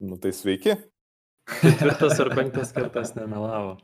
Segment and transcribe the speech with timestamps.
[0.00, 0.76] Nu tai sveiki.
[1.60, 3.76] Ketvirtas ar penktas kartas nemelavo.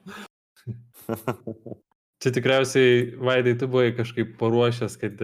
[2.22, 5.20] Čia tikriausiai, Vaidai, tu buvai kažkaip paruošęs, kad,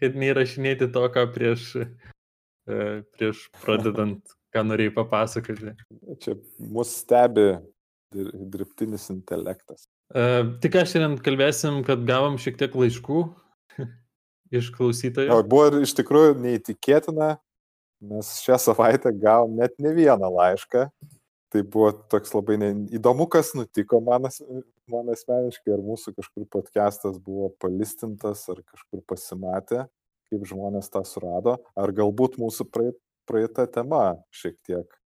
[0.00, 2.80] kad neįrašinėti to, ką prieš, e,
[3.14, 5.76] prieš pradedant, ką norėjai papasakoti.
[6.24, 7.52] Čia mus stebi
[8.12, 9.86] dirbtinis intelektas.
[10.08, 13.22] Uh, tik aš šiandien kalbėsim, kad gavom šiek tiek laiškų
[14.58, 15.30] iš klausytojų.
[15.34, 17.34] O buvo iš tikrųjų neįtikėtina,
[18.00, 20.88] mes šią savaitę gavom net ne vieną laišką.
[21.48, 22.68] Tai buvo toks labai ne...
[22.92, 24.28] įdomu, kas nutiko man,
[24.92, 29.86] man asmeniškai, ar mūsų kažkur podcastas buvo palistintas, ar kažkur pasimatė,
[30.28, 34.98] kaip žmonės tą surado, ar galbūt mūsų praeita tema šiek tiek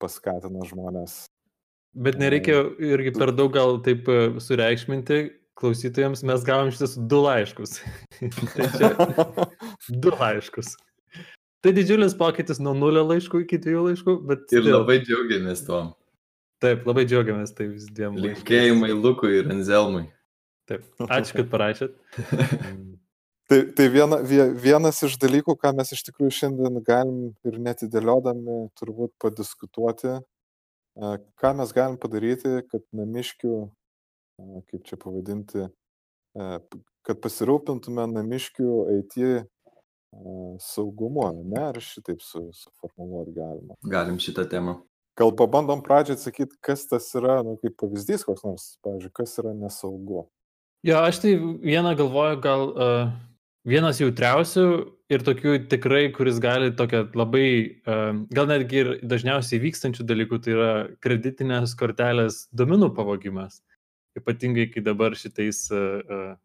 [0.00, 1.26] paskatino žmonės.
[1.96, 5.20] Bet nereikia irgi per daug gal taip e, sureikšminti,
[5.56, 7.78] klausytojams mes gavom šis du laiškus.
[8.56, 8.90] tai čia,
[10.04, 10.74] du laiškus.
[11.66, 14.44] Tai didžiulis pokytis nuo nulio laiškų iki dviejų laiškų, bet...
[14.54, 14.68] Ir still.
[14.70, 15.80] labai džiaugiamės tuo.
[16.62, 18.20] Taip, labai džiaugiamės tai vis dviem.
[18.22, 20.04] Linkėjimai Lukui ir Anzelmui.
[20.70, 21.96] Taip, ačiū, kad parašėt.
[23.50, 24.20] tai tai viena,
[24.62, 27.18] vienas iš dalykų, ką mes iš tikrųjų šiandien galim
[27.50, 30.14] ir netidėliodami turbūt padiskutuoti,
[31.42, 33.58] ką mes galim padaryti, kad namiškių,
[34.70, 35.66] kaip čia pavadinti,
[37.10, 39.20] kad pasirūpintume namiškių IT
[40.58, 41.62] saugumu, ne?
[41.70, 43.76] Ar šitaip su, suformuoluoti galima?
[43.84, 44.80] Galim šitą temą.
[45.16, 49.54] Gal pabandom pradžią atsakyti, kas tas yra, nu, kaip pavyzdys koks nors, pavyzdžiui, kas yra
[49.56, 50.26] nesaugu.
[50.84, 53.14] Jo, aš tai vieną galvoju, gal uh,
[53.66, 54.66] vienas jautriausių
[55.12, 57.46] ir tokių tikrai, kuris gali tokia labai,
[57.88, 63.62] uh, gal netgi ir dažniausiai vykstančių dalykų, tai yra kreditinės kortelės domenų pavogimas.
[64.20, 66.36] Ypatingai, kai dabar šitais uh, uh,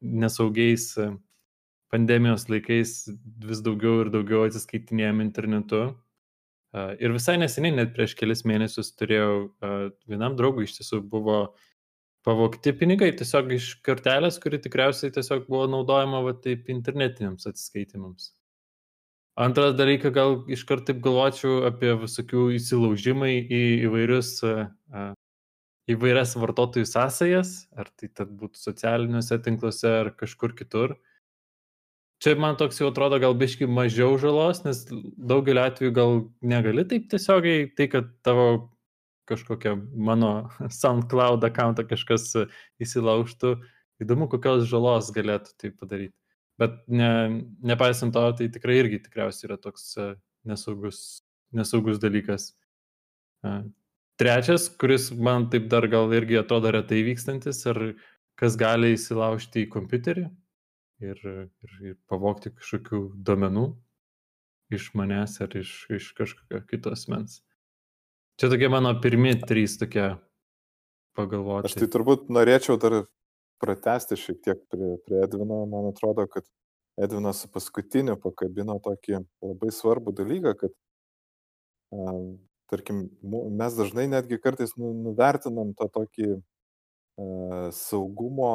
[0.00, 1.16] nesaugiais uh,
[1.90, 2.94] pandemijos laikais
[3.46, 5.82] vis daugiau ir daugiau atsiskaitinėjom internetu.
[7.02, 9.50] Ir visai neseniai, net prieš kelis mėnesius turėjau,
[10.10, 11.40] vienam draugui iš tiesų buvo
[12.26, 18.30] pavokti pinigai tiesiog iš kortelės, kuri tikriausiai tiesiog buvo naudojama va, taip internetiniams atsiskaitimams.
[19.40, 24.34] Antras dalykas, gal iškart taip galvočiau apie visokių įsilaužimai į įvairius,
[25.90, 31.00] įvairias vartotojų sąsajas, ar tai tad būtų socialiniuose tinkluose ar kažkur kitur
[32.20, 34.84] čia man toks jau atrodo gal biški mažiau žalos, nes
[35.16, 38.46] daugeliu atveju gal negali taip tiesiogiai, tai kad tavo
[39.30, 40.50] kažkokią mano
[40.80, 42.32] SoundCloud accountą kažkas
[42.82, 43.56] įsilaužtų,
[44.02, 46.16] įdomu, kokios žalos galėtų tai padaryti.
[46.60, 47.10] Bet ne,
[47.64, 50.10] nepaisant to, tai tikrai irgi tikriausiai yra toks e,
[50.48, 51.22] nesaugus,
[51.56, 52.50] nesaugus dalykas.
[53.40, 53.54] E,
[54.20, 57.80] trečias, kuris man taip dar gal irgi atrodo retai vykstantis, ar
[58.40, 60.26] kas gali įsilaužti į kompiuterį,
[61.00, 63.66] ir, ir, ir pavokti kažkokių duomenų
[64.74, 67.40] iš manęs ar iš, iš kažkokio kitos mens.
[68.40, 70.12] Čia tokie mano pirmi trys tokie
[71.18, 71.68] pagalvoti.
[71.68, 73.02] Aš tai turbūt norėčiau dar
[73.60, 75.64] pratesti šiek tiek prie, prie Edvino.
[75.68, 76.46] Man atrodo, kad
[77.00, 80.76] Edvinas su paskutiniu pakabino tokį labai svarbų dalyką, kad,
[81.92, 82.14] a,
[82.72, 83.06] tarkim,
[83.60, 86.40] mes dažnai netgi kartais nu, nuvertinam tą tokį a,
[87.76, 88.54] saugumo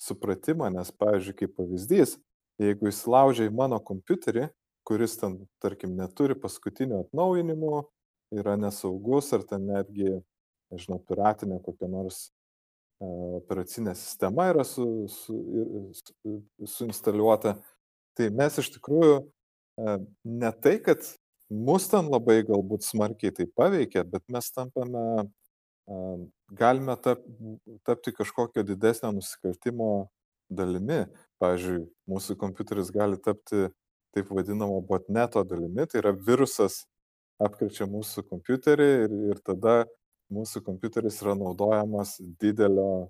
[0.00, 2.16] supratimą, nes, pavyzdžiui, kaip pavyzdys,
[2.62, 4.48] jeigu įsilaužia į mano kompiuterį,
[4.86, 7.84] kuris ten, tarkim, neturi paskutinio atnaujinimo,
[8.34, 10.16] yra nesaugus ar ten netgi,
[10.72, 13.06] nežinau, piratinė kokia nors e,
[13.38, 15.36] operacinė sistema yra su, su,
[15.98, 16.36] su,
[16.76, 17.58] suinstaliuota,
[18.18, 19.98] tai mes iš tikrųjų e,
[20.28, 21.04] ne tai, kad
[21.52, 25.04] mus ten labai galbūt smarkiai tai paveikia, bet mes tampame
[26.52, 26.96] galime
[27.86, 30.08] tapti kažkokio didesnio nusikaltimo
[30.52, 31.04] dalimi.
[31.42, 33.66] Pavyzdžiui, mūsų kompiuteris gali tapti
[34.12, 36.82] taip vadinamo botneto dalimi, tai yra virusas
[37.42, 39.82] apkrečia mūsų kompiuterį ir, ir tada
[40.32, 43.08] mūsų kompiuteris yra naudojamas didelio,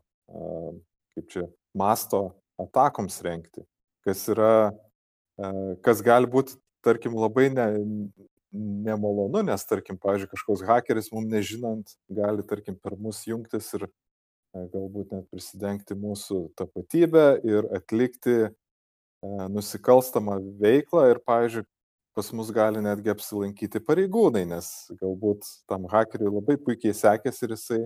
[1.17, 1.45] kaip čia,
[1.77, 2.23] masto
[2.63, 3.67] atakoms renkti,
[4.07, 4.71] kas yra,
[5.85, 7.67] kas gali būti, tarkim, labai ne,
[8.52, 14.64] nemalonu, nes, tarkim, pavyzdžiui, kažkoks hakeris mums nežinant gali, tarkim, per mus jungtis ir e,
[14.75, 18.50] galbūt net prisidengti mūsų tapatybę ir atlikti e,
[19.52, 21.66] nusikalstamą veiklą ir, pavyzdžiui,
[22.14, 24.69] pas mus gali netgi apsilankyti pareigūnai, nes
[25.00, 27.78] galbūt tam hakeriui labai puikiai sekėsi ir jisai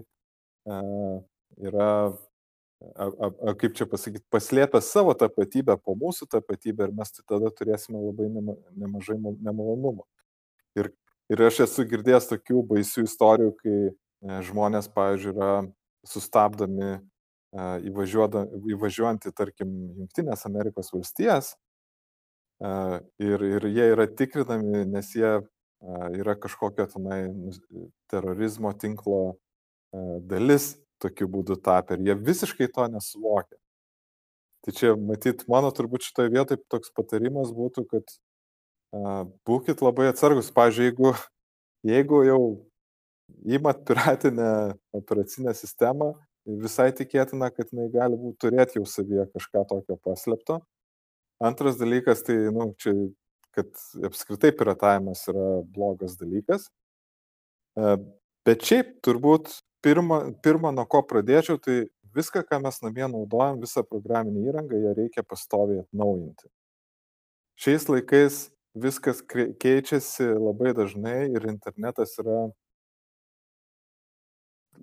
[0.66, 1.20] uh,
[1.62, 1.90] yra,
[2.96, 7.24] a, a, a, kaip čia pasakyti, paslėpęs savo tapatybę po mūsų tapatybę ir mes tai
[7.34, 10.02] tada turėsime labai nema, nemažai nemalonumų.
[10.76, 10.90] Ir,
[11.32, 13.92] ir aš esu girdėjęs tokių baisių istorijų, kai e,
[14.48, 15.50] žmonės, pavyzdžiui, yra
[16.06, 16.98] sustabdomi e,
[17.90, 21.54] įvažiuojant į, tarkim, Junktinės Amerikos valstijas
[22.60, 22.72] e,
[23.24, 25.38] ir, ir jie yra tikrinami, nes jie
[26.16, 27.20] yra kažkokio tenai
[28.08, 29.36] terorizmo tinklo
[30.24, 30.70] dalis
[31.02, 33.58] tokiu būdu tapę ir jie visiškai to nesuvokia.
[34.64, 38.16] Tai čia, matyt, mano turbūt šitoje vietoje toks patarimas būtų, kad
[39.48, 40.52] būkit labai atsargus.
[40.54, 41.12] Pavyzdžiui, jeigu,
[41.86, 42.40] jeigu jau
[43.56, 44.48] įmat piratinę
[44.96, 46.14] operacinę sistemą,
[46.46, 50.60] visai tikėtina, kad jinai gali būti turėti jau savyje kažką tokio paslėpto.
[51.42, 52.94] Antras dalykas, tai, nu, čia,
[53.56, 53.68] kad
[54.06, 56.70] apskritai piratavimas yra blogas dalykas.
[58.46, 59.50] Bet šiaip turbūt
[59.84, 64.94] pirma, pirma nuo ko pradėčiau, tai viską, ką mes namie naudojam, visą programinę įrangą, ją
[64.96, 66.48] reikia pastoviai atnaujinti.
[67.60, 68.38] Šiais laikais
[68.76, 72.46] viskas keičiasi labai dažnai ir internetas yra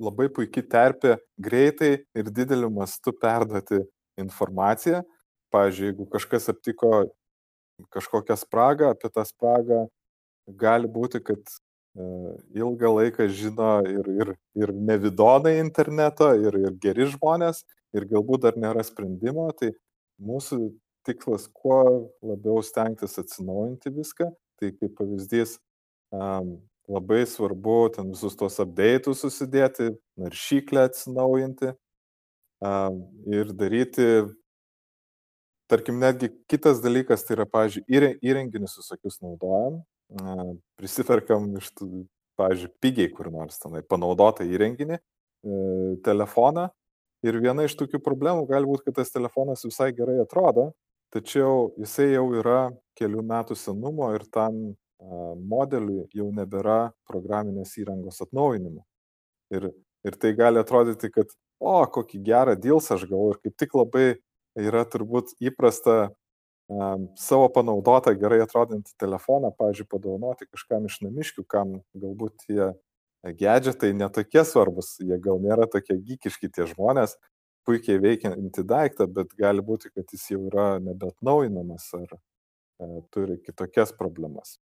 [0.01, 1.17] labai puikiai terpė
[1.47, 3.83] greitai ir dideliu mastu perduoti
[4.19, 5.03] informaciją.
[5.53, 6.93] Pavyzdžiui, jeigu kažkas aptiko
[7.93, 9.83] kažkokią spragą, apie tą spragą
[10.59, 11.41] gali būti, kad
[11.93, 12.03] E,
[12.57, 17.61] ilgą laiką žino ir, ir, ir nevidonai interneto, ir, ir geri žmonės,
[17.93, 19.69] ir galbūt dar nėra sprendimo, tai
[20.17, 20.57] mūsų
[21.07, 21.79] tikslas kuo
[22.23, 24.29] labiau stengtis atsinaujinti viską,
[24.59, 25.57] tai kaip pavyzdys
[26.13, 26.55] um,
[26.89, 31.73] labai svarbu ten visus tos update'us susidėti, naršyklę atsinaujinti
[32.63, 33.01] um,
[33.31, 34.07] ir daryti,
[35.71, 37.87] tarkim, netgi kitas dalykas, tai yra, pavyzdžiui,
[38.21, 39.81] įrenginius visokius naudojam,
[40.77, 41.71] prisiperkam iš,
[42.39, 45.59] pavyzdžiui, pigiai kur nors tenai panaudotą įrenginį, e,
[46.05, 46.69] telefoną.
[47.23, 50.73] Ir viena iš tokių problemų gali būti, kad tas telefonas visai gerai atrodo,
[51.13, 54.73] tačiau jisai jau yra kelių metų senumo ir tam
[55.49, 58.83] modeliui jau nebėra programinės įrangos atnaujinimo.
[59.53, 59.69] Ir,
[60.07, 64.07] ir tai gali atrodyti, kad, o, kokį gerą dėlsą aš gavau ir kaip tik labai
[64.59, 66.13] yra turbūt įprasta
[67.19, 72.71] savo panaudotą gerai atrodantį telefoną, pavyzdžiui, padovanoti kažkam iš namiškių, kam galbūt tie
[73.23, 77.17] gedžetai netokie svarbus, jie gal nėra tokie gykiški tie žmonės,
[77.67, 82.19] puikiai veikianti daiktą, bet gali būti, kad jis jau yra nebeatnaujinamas ar e,
[83.13, 84.57] turi kitokias problemas.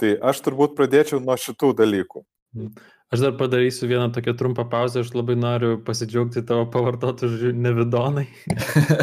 [0.00, 2.24] Tai aš turbūt pradėčiau nuo šitų dalykų.
[2.54, 2.90] Mhm.
[3.14, 8.24] Aš dar padarysiu vieną tokią trumpą pauzę, aš labai noriu pasidžiaugti tavo pavartotų žodžių nevidonai.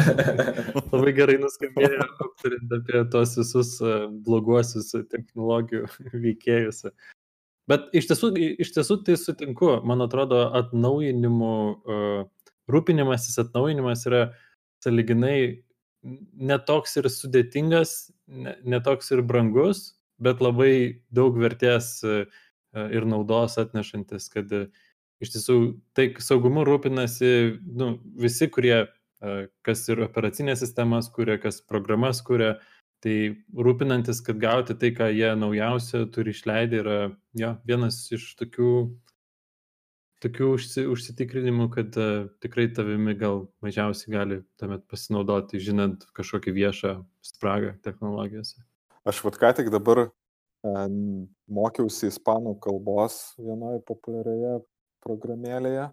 [0.92, 3.94] labai gerai nuskambėjo, aptarint apie tos visus e,
[4.26, 5.88] bloguosius technologijų
[6.26, 6.84] veikėjus.
[7.70, 14.22] Bet iš tiesų, iš tiesų tai sutinku, man atrodo, atnaujinimų, uh, rūpinimasis atnaujinimas yra
[14.84, 15.64] saliginai
[16.02, 19.92] netoks ir sudėtingas, netoks ir brangus,
[20.22, 22.26] bet labai daug vertės uh,
[22.72, 24.66] E, ir naudos atnešantis, kad e,
[25.22, 25.56] iš tiesų
[25.96, 27.32] tai saugumu rūpinasi
[27.68, 29.34] nu, visi, kurie, e,
[29.66, 32.54] kas ir operacinės sistemas kuria, kas programas kuria,
[33.04, 33.16] tai
[33.52, 36.98] rūpinantis, kad gauti tai, ką jie naujausia turi išleidę, yra
[37.36, 38.72] jo, vienas iš tokių,
[40.22, 46.96] tokių užsi, užsitikrinimų, kad uh, tikrai tavimi gal mažiausiai gali tuomet pasinaudoti, žinant kažkokį viešą
[47.26, 48.62] spragą technologijose.
[49.08, 50.06] Aš vad ką tik dabar
[50.62, 54.60] mokiausi ispanų kalbos vienoje populiarioje
[55.02, 55.88] programėlėje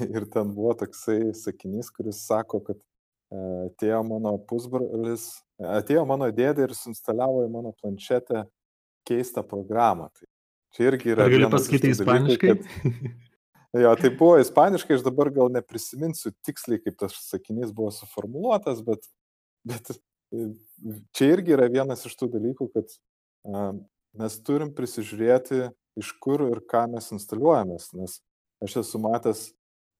[0.16, 5.28] ir ten buvo toksai sakinys, kuris sako, kad e, atėjo mano pusbrolis,
[5.60, 8.46] atėjo mano dėdė ir suinstaliavo į mano planšetę
[9.06, 10.08] keistą programą.
[10.16, 10.28] Tai
[10.76, 11.28] čia irgi yra...
[11.28, 12.56] Ar gali pasakyti ispaniškai?
[12.56, 13.04] Kad,
[13.74, 19.08] jo, tai buvo ispaniškai, aš dabar gal neprisiminsiu tiksliai, kaip tas sakinys buvo suformuoluotas, bet,
[19.66, 20.48] bet e,
[21.16, 22.96] čia irgi yra vienas iš tų dalykų, kad
[24.16, 28.18] mes turim prisižiūrėti, iš kur ir ką mes instaliuojamės, nes
[28.64, 29.46] aš esu matęs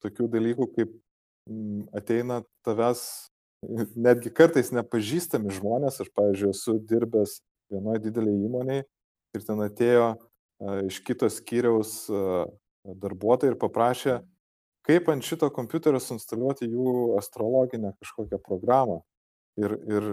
[0.04, 0.92] tokių dalykų, kaip
[1.49, 3.02] mm, ateina tavęs
[3.96, 7.40] netgi kartais nepažįstami žmonės, aš, pavyzdžiui, esu dirbęs
[7.73, 8.85] vienoje didelėje įmonėje
[9.37, 10.11] ir ten atėjo
[10.87, 11.96] iš kitos skyriaus
[13.02, 14.16] darbuotojai ir paprašė,
[14.87, 19.00] kaip ant šito kompiuterio suinstaliuoti jų astrologinę kažkokią programą.
[19.59, 20.11] Ir, ir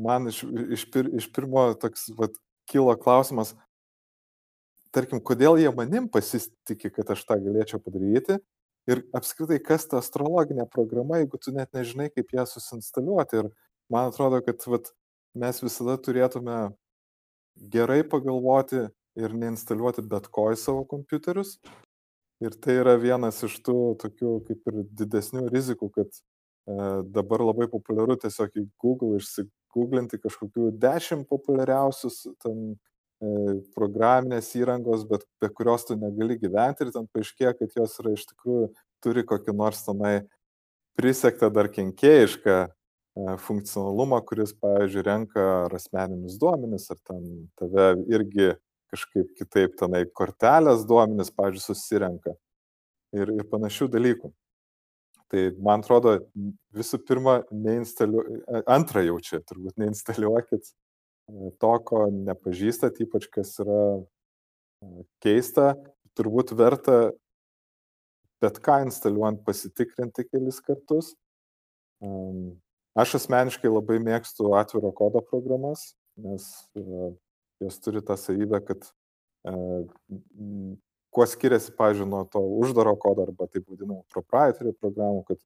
[0.00, 0.42] man iš,
[0.74, 2.34] iš, pir, iš pirmo toks vat,
[2.70, 3.52] kilo klausimas,
[4.94, 8.38] tarkim, kodėl jie manim pasitikė, kad aš tą galėčiau padaryti
[8.90, 13.44] ir apskritai, kas ta astrologinė programa, jeigu tu net nežinai, kaip ją susinstaliuoti.
[13.44, 13.50] Ir
[13.92, 14.90] man atrodo, kad vat,
[15.38, 16.72] mes visada turėtume
[17.72, 18.86] gerai pagalvoti
[19.20, 21.58] ir neinstaliuoti bet ko į savo kompiuterius.
[22.42, 26.22] Ir tai yra vienas iš tų tokių kaip ir didesnių rizikų, kad e,
[27.14, 29.44] dabar labai populiaru tiesiog į Google išsi,
[29.74, 36.92] googlinti kažkokių dešimt populiariausius ten e, programinės įrangos, bet be kurios tu negali gyventi ir
[36.96, 38.72] ten paaiškėja, kad jos yra iš tikrųjų
[39.04, 40.16] turi kokį nors tenai
[40.98, 42.58] prisektą dar kenkėjišką
[43.44, 47.24] funkcionalumą, kuris, pavyzdžiui, renka ar asmeninius duomenis, ar ten
[47.60, 48.54] tave irgi
[48.92, 52.34] kažkaip kitaip tenai kortelės duomenis, pavyzdžiui, susirenka
[53.16, 54.32] ir, ir panašių dalykų.
[55.32, 56.18] Tai man atrodo,
[56.76, 60.74] visų pirma, neinstaliuokit, antrą jau čia, turbūt neinstaliuokit
[61.62, 63.80] to, ko nepažįstat, ypač kas yra
[65.24, 65.72] keista,
[66.18, 66.98] turbūt verta
[68.42, 71.14] bet ką instaliuojant pasitikrinti kelis kartus.
[72.98, 76.48] Aš asmeniškai labai mėgstu atviro kodo programas, nes
[77.62, 78.86] jos turi tą savybę, kad
[81.12, 85.40] kuo skiriasi, pavyzdžiui, nuo to uždaro kodo arba taip vadinamų proprietary programų, kad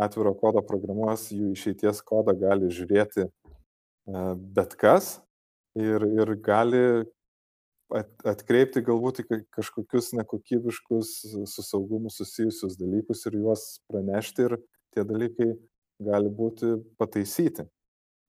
[0.00, 3.26] atviro kodo programas, jų išeities kodą gali žiūrėti
[4.54, 5.18] bet kas
[5.78, 6.84] ir, ir gali
[7.90, 11.10] atkreipti galbūt į kažkokius nekokybiškus
[11.50, 14.56] su saugumu susijusius dalykus ir juos pranešti ir
[14.94, 15.50] tie dalykai
[16.00, 17.66] gali būti pataisyti.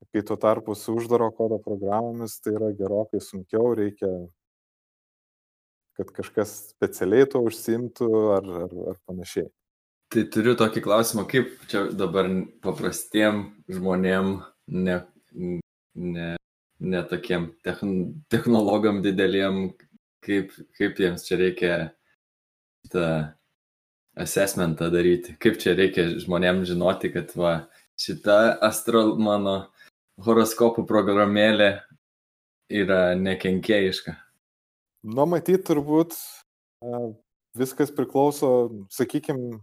[0.10, 4.10] Kai tuo tarpu su uždaro kodo programomis tai yra gerokai sunkiau, reikia,
[6.00, 9.48] kad kažkas specialiai to užsimtų ar, ar, ar panašiai.
[10.12, 12.28] Tai turiu tokį klausimą, kaip čia dabar
[12.66, 14.98] paprastiem žmonėm, ne,
[15.96, 16.30] ne
[16.82, 17.94] ne tokiem techn,
[18.30, 19.70] technologam dideliem,
[20.26, 21.76] kaip, kaip jiems čia reikia
[22.86, 23.08] šitą
[24.22, 27.54] assessmentą daryti, kaip čia reikia žmonėm žinoti, kad va,
[28.02, 29.71] šita astro mano
[30.26, 31.72] horoskopų programėlė
[32.72, 34.16] yra nekenkėjiška.
[35.02, 36.16] Nu, matyt, turbūt
[37.58, 38.52] viskas priklauso,
[38.94, 39.60] sakykime,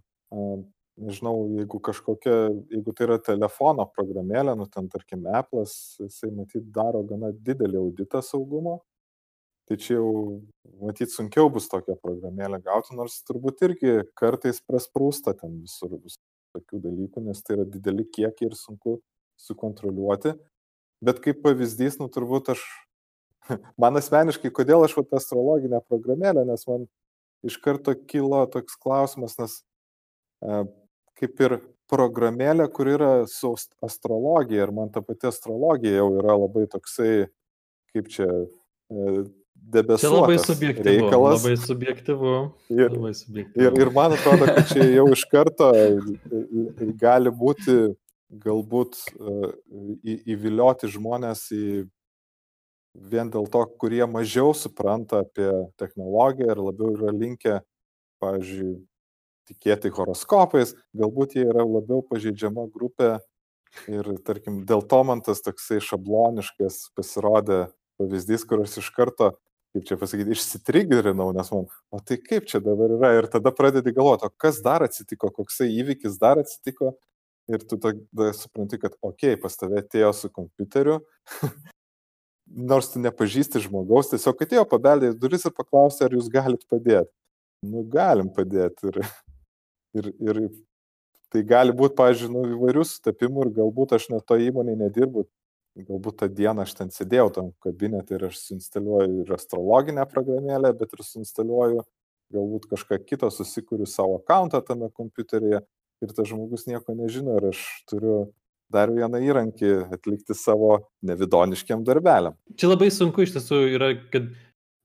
[0.98, 2.36] nežinau, jeigu kažkokia,
[2.74, 8.22] jeigu tai yra telefono programėlė, nu ten tarkim Apple'as, jisai matyt daro gana didelį auditą
[8.24, 8.80] saugumo,
[9.70, 10.40] tai čia jau
[10.82, 16.24] matyt sunkiau bus tokią programėlę gauti, nors turbūt irgi kartais prasprūsta ten visur, visur
[16.56, 18.98] tokių dalykų, nes tai yra dideli kiekiai ir sunku
[19.40, 20.34] sukontroliuoti.
[21.04, 22.62] Bet kaip pavyzdys, nu turbūt aš,
[23.82, 26.88] man asmeniškai, kodėl aš vat astrologinę programėlę, nes man
[27.46, 29.60] iš karto kilo toks klausimas, nes
[31.18, 33.54] kaip ir programėlė, kur yra su
[33.84, 37.28] astrologija ir man ta pati astrologija jau yra labai toksai,
[37.94, 38.26] kaip čia,
[39.54, 41.46] debesuotas čia labai subjektyvu, reikalas.
[41.46, 42.34] Labai subjektyvu.
[42.74, 43.64] Ir, labai subjektyvu.
[43.64, 45.70] Ir, ir man atrodo, kad čia jau iš karto
[47.00, 47.78] gali būti
[48.28, 51.64] galbūt į, įvilioti žmonės į
[53.08, 55.48] vien dėl to, kurie mažiau supranta apie
[55.80, 57.58] technologiją ir labiau yra linkę,
[58.22, 58.76] pavyzdžiui,
[59.48, 63.16] tikėti horoskopais, galbūt jie yra labiau pažeidžiama grupė
[63.88, 67.68] ir, tarkim, dėl to man tas toksai šabloniškas pasirodė
[68.00, 69.32] pavyzdys, kur aš iš karto,
[69.72, 73.14] kaip čia pasakyti, išsitrigerinau, nes man, o tai kaip čia dabar yra?
[73.20, 76.96] Ir tada pradedi galvoti, o kas dar atsitiko, koksai įvykis dar atsitiko
[77.48, 80.98] ir tu tada supranti, kad, okei, okay, pas tave atėjo su kompiuteriu,
[82.72, 87.12] nors tu nepažįsti žmogaus, tiesiog atėjo pabeldė duris ir paklausė, ar jūs galit padėti.
[87.66, 88.92] Nu, galim padėti.
[88.92, 89.00] Ir
[89.96, 90.40] Ir, ir
[91.32, 95.26] tai gali būti, nu, įvairių sutapimų ir galbūt aš net to įmonėje nedirbu.
[95.78, 100.96] Galbūt tą dieną aš ten sėdėjau tam kabinete ir aš suinstaliuoju ir astrologinę programėlę, bet
[100.96, 101.84] ir suinstaliuoju
[102.34, 105.62] galbūt kažką kito, susikuriu savo akantą tame kompiuteryje
[106.04, 108.18] ir tas žmogus nieko nežino ir aš turiu
[108.72, 110.74] dar vieną įrankį atlikti savo
[111.08, 112.36] nevidoniškiam darbeliam.
[112.60, 114.28] Čia labai sunku iš tiesų yra, kad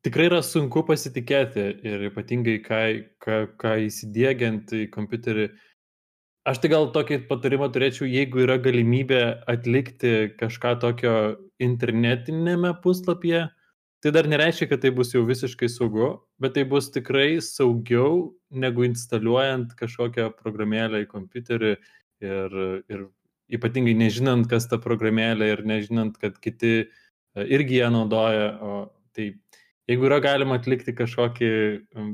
[0.06, 2.82] tikrai yra sunku pasitikėti ir ypatingai ką,
[3.24, 5.50] ką, ką įsidėgiant į kompiuterį.
[6.48, 11.14] Aš tai gal tokį patarimą turėčiau, jeigu yra galimybė atlikti kažką tokio
[11.64, 13.46] internetinėme puslapyje,
[14.04, 16.10] tai dar nereiškia, kad tai bus jau visiškai saugu,
[16.44, 21.72] bet tai bus tikrai saugiau negu instaliuojant kažkokią programėlę į kompiuterį
[22.28, 22.58] ir,
[22.92, 23.06] ir
[23.56, 26.86] ypatingai nežinant, kas ta programėlė ir nežinant, kad kiti e,
[27.44, 28.52] irgi ją naudoja.
[28.60, 28.76] O,
[29.16, 29.30] tai
[29.90, 31.52] jeigu yra galima atlikti kažkokį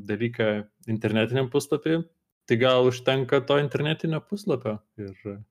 [0.09, 0.49] dalyką
[0.93, 2.03] internetiniam puslapį,
[2.49, 4.79] tai gal užtenka to internetinio puslapio.
[5.01, 5.41] Ir,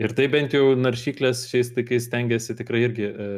[0.00, 3.30] ir tai bent jau naršyklės šiais laikais tengiasi tikrai irgi e,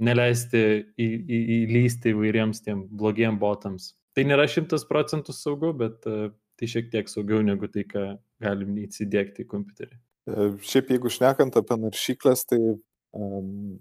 [0.00, 0.62] neleisti
[0.96, 3.92] į, į, įlysti įvairiems tiem blogiem botams.
[4.16, 6.30] Tai nėra šimtas procentų saugu, bet e,
[6.60, 9.96] tai šiek tiek saugiau negu tai, ką galim įsidėkti į kompiuterį.
[9.96, 12.60] E, šiaip jeigu šnekant apie naršyklės, tai
[13.16, 13.78] um,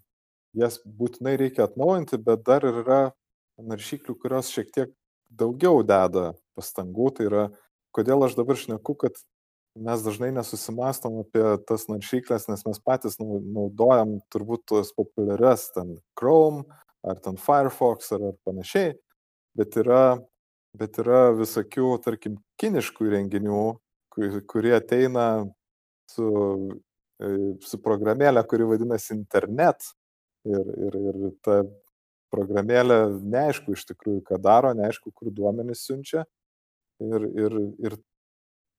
[0.57, 3.01] jas būtinai reikia atnaujinti, bet dar yra
[3.61, 4.95] naršyklių, kurios šiek tiek
[5.29, 7.11] daugiau deda pastangų.
[7.17, 7.45] Tai yra,
[7.95, 9.19] kodėl aš dabar šneku, kad
[9.75, 16.65] mes dažnai nesusimastom apie tas naršyklės, nes mes patys naudojam turbūt tuos populiarias ten Chrome
[17.07, 18.93] ar ten Firefox ar, ar panašiai,
[19.57, 20.19] bet yra,
[20.77, 23.63] bet yra visokių, tarkim, kiniškų įrenginių,
[24.51, 25.27] kurie ateina
[26.11, 26.29] su
[27.65, 29.91] su programėlė, kuri vadinasi internet.
[30.47, 31.59] Ir, ir, ir ta
[32.33, 36.25] programėlė neaišku iš tikrųjų, ką daro, neaišku, kur duomenys siunčia.
[37.01, 37.97] Ir, ir, ir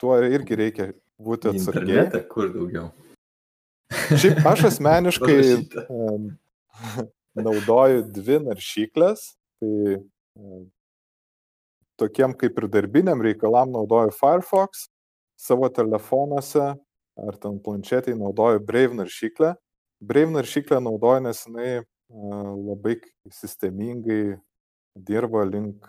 [0.03, 0.91] tuo irgi reikia
[1.23, 2.03] būti atsargiai.
[2.03, 2.91] Internete, kur daugiau.
[4.19, 5.39] Šiaip aš asmeniškai
[7.47, 9.29] naudoju dvi naršyklės.
[9.63, 9.95] Tai
[12.03, 14.89] tokiem kaip ir darbiniam reikalam naudoju Firefox,
[15.39, 16.73] savo telefonuose
[17.23, 19.55] ar ten planšetai naudoju Brave naršyklę.
[20.03, 21.73] Brave naršyklę naudoju, nes jinai
[22.11, 22.99] labai
[23.31, 24.39] sistemingai
[24.99, 25.87] dirba link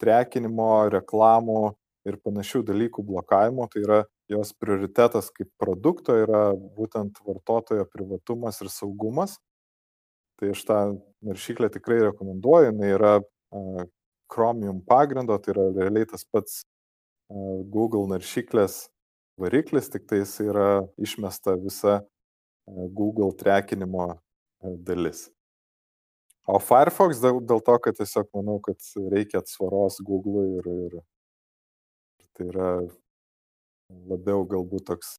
[0.00, 1.74] trekinimo, reklamų
[2.08, 3.66] ir panašių dalykų blokavimo.
[3.72, 3.98] Tai yra
[4.30, 9.38] jos prioritetas kaip produkto yra būtent vartotojo privatumas ir saugumas.
[10.40, 10.78] Tai aš tą
[11.24, 13.12] naršyklę tikrai rekomenduoju, jinai yra
[14.32, 16.64] Chromium pagrindo, tai yra realiai tas pats
[17.30, 18.88] Google naršyklės
[19.40, 20.68] variklis, tik tai jis yra
[20.98, 22.00] išmesta visa
[22.66, 24.14] Google trekinimo
[24.62, 25.28] dalis.
[26.44, 28.76] O Firefox dėl, dėl to, kad tiesiog manau, kad
[29.12, 30.98] reikia atsvaros Google ir, ir
[32.34, 32.68] tai yra
[34.10, 35.16] labiau galbūt toks,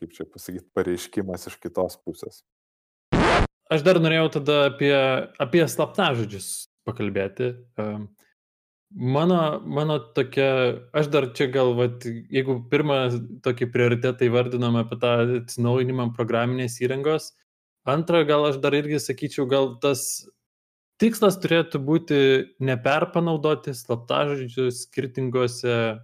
[0.00, 2.42] kaip čia pasakyti, pareiškimas iš kitos pusės.
[3.72, 4.94] Aš dar norėjau tada apie,
[5.42, 7.54] apie slaptažodžius pakalbėti.
[8.94, 13.00] Mano, mano tokia, aš dar čia gal, vat, jeigu pirmą
[13.42, 17.32] tokį prioritetą įvardinam apie tą atsinaujinimą programinės įrangos,
[17.90, 20.06] antrą gal aš dar irgi sakyčiau, gal tas
[21.02, 22.20] tikslas turėtų būti
[22.62, 25.98] neperpanaudoti slaptažodžius skirtingose,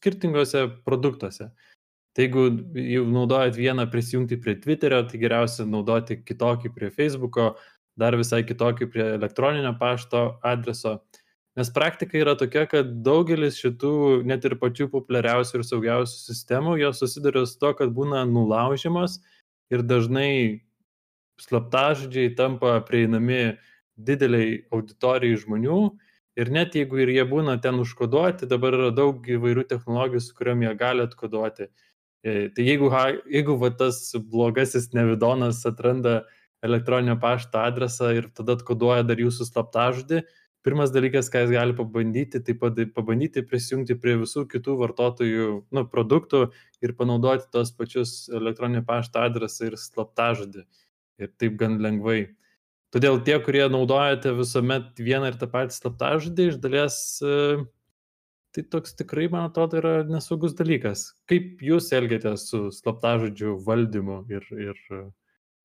[0.00, 1.50] skirtingose produktuose.
[2.16, 7.52] Tai jeigu jau naudojat vieną prisijungti prie Twitterio, tai geriausia naudoti kitokį prie Facebooko,
[8.00, 10.98] dar visai kitokį prie elektroninio pašto adreso.
[11.58, 17.02] Nes praktika yra tokia, kad daugelis šitų net ir pačių populiariausių ir saugiausių sistemų, jos
[17.02, 19.18] susiduria su to, kad būna nulaužimas
[19.70, 20.62] ir dažnai
[21.42, 23.58] slaptažodžiai tampa prieinami
[23.98, 25.80] dideliai auditorijai žmonių
[26.36, 30.66] ir net jeigu ir jie būna ten užkoduoti, dabar yra daug įvairių technologijų, su kuriuom
[30.66, 31.70] jie gali atkoduoti.
[32.20, 32.90] E, tai jeigu,
[33.32, 36.20] jeigu va, tas blogasis nevidonas atranda
[36.62, 40.20] elektroninio pašto adresą ir tada atkoduoja dar jūsų slaptažodį.
[40.60, 42.52] Pirmas dalykas, ką jis gali pabandyti, tai
[42.92, 46.42] pabandyti prisijungti prie visų kitų vartotojų nu, produktų
[46.84, 50.66] ir panaudoti tos pačius elektroninio pašto adresą ir slaptažodį.
[51.20, 52.34] Ir taip gan lengvai.
[52.90, 56.96] Todėl tie, kurie naudojate visuomet vieną ir tą patį slaptažodį, iš dalies
[58.50, 61.12] tai toks tikrai, man atrodo, yra nesaugus dalykas.
[61.30, 64.80] Kaip jūs elgiatės su slaptažodžių valdymu ir, ir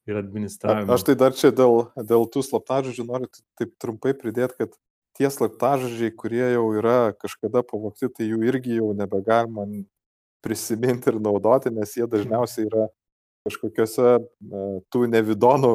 [0.05, 0.93] ir administravimo.
[0.93, 4.77] Aš tai dar čia dėl, dėl tų slaptažodžių noriu taip trumpai pridėti, kad
[5.17, 9.65] tie slaptažodžiai, kurie jau yra kažkada pavokti, tai jų irgi jau nebegalima
[10.45, 12.87] prisiminti ir naudoti, nes jie dažniausiai yra
[13.45, 14.17] kažkokiuose
[14.93, 15.73] tų nevidonų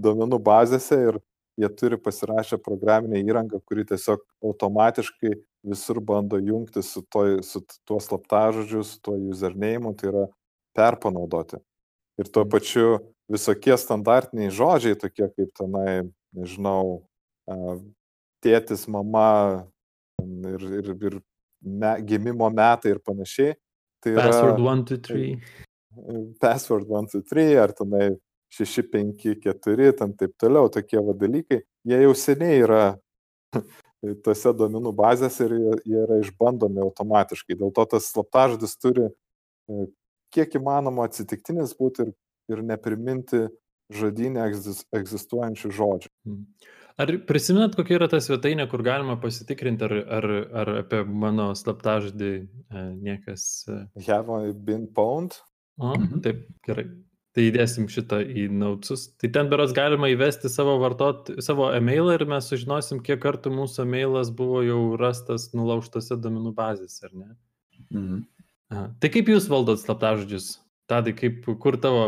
[0.00, 1.18] duomenų bazėse ir
[1.56, 5.32] jie turi pasirašę programinę įrangą, kuri tiesiog automatiškai
[5.66, 10.26] visur bando jungti su, toj, su tuo slaptažodžiu, su tuo username, tai yra
[10.76, 11.60] perpanaudoti.
[12.20, 12.52] Ir tuo mhm.
[12.52, 12.86] pačiu
[13.32, 16.06] visokie standartiniai žodžiai, tokie kaip tenai,
[16.36, 17.02] nežinau,
[18.44, 19.66] tėtis, mama
[20.22, 21.18] ir, ir, ir
[21.62, 23.56] me, gimimo metai ir panašiai.
[24.04, 26.36] Tai password 1, 2, 3.
[26.42, 28.10] Password 1, 2, 3 ar tenai
[28.54, 32.82] 6, 5, 4, ten taip toliau, tokie va dalykai, jie jau seniai yra
[34.26, 37.58] tose duomenų bazėse ir jie, yra išbandomi automatiškai.
[37.58, 39.88] Dėl to tas slaptažodis turi e,
[40.34, 42.14] kiek įmanoma atsitiktinis būti ir
[42.52, 43.46] ir nepriminti
[43.94, 44.46] žodynę
[44.96, 46.10] egzistuojančių žodžių.
[46.26, 46.42] Hmm.
[46.96, 50.26] Ar prisimenat, kokia yra ta svetainė, kur galima pasitikrinti, ar, ar,
[50.62, 53.66] ar apie mano slaptažodį e, niekas.
[53.68, 53.82] E...
[54.08, 55.36] Have I been pwned?
[55.76, 56.22] O, mhm.
[56.24, 56.86] taip, gerai.
[57.36, 59.10] Tai įdėsim šitą į nautus.
[59.20, 63.82] Tai ten beras galima įvesti savo, vartot, savo e-mailą ir mes sužinosim, kiek kartų mūsų
[63.84, 67.28] e-mailas buvo jau rastas nulaužtose domenų bazėse, ar ne?
[67.90, 68.22] Mhm.
[68.72, 68.86] Aha.
[69.02, 70.54] Tai kaip jūs valdot slaptažodžius?
[70.88, 72.06] Tadai, kaip, kur tavo,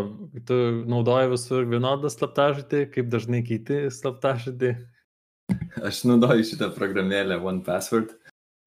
[0.49, 0.57] tu
[0.89, 4.73] naudoji visur vienodą slaptažodį, kaip dažnai keiti slaptažodį?
[5.85, 8.17] Aš naudoju šitą programėlę OnePassword,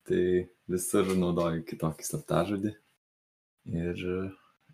[0.06, 0.24] tai
[0.70, 2.76] visur naudoju kitokį slaptažodį.
[3.72, 4.06] Ir,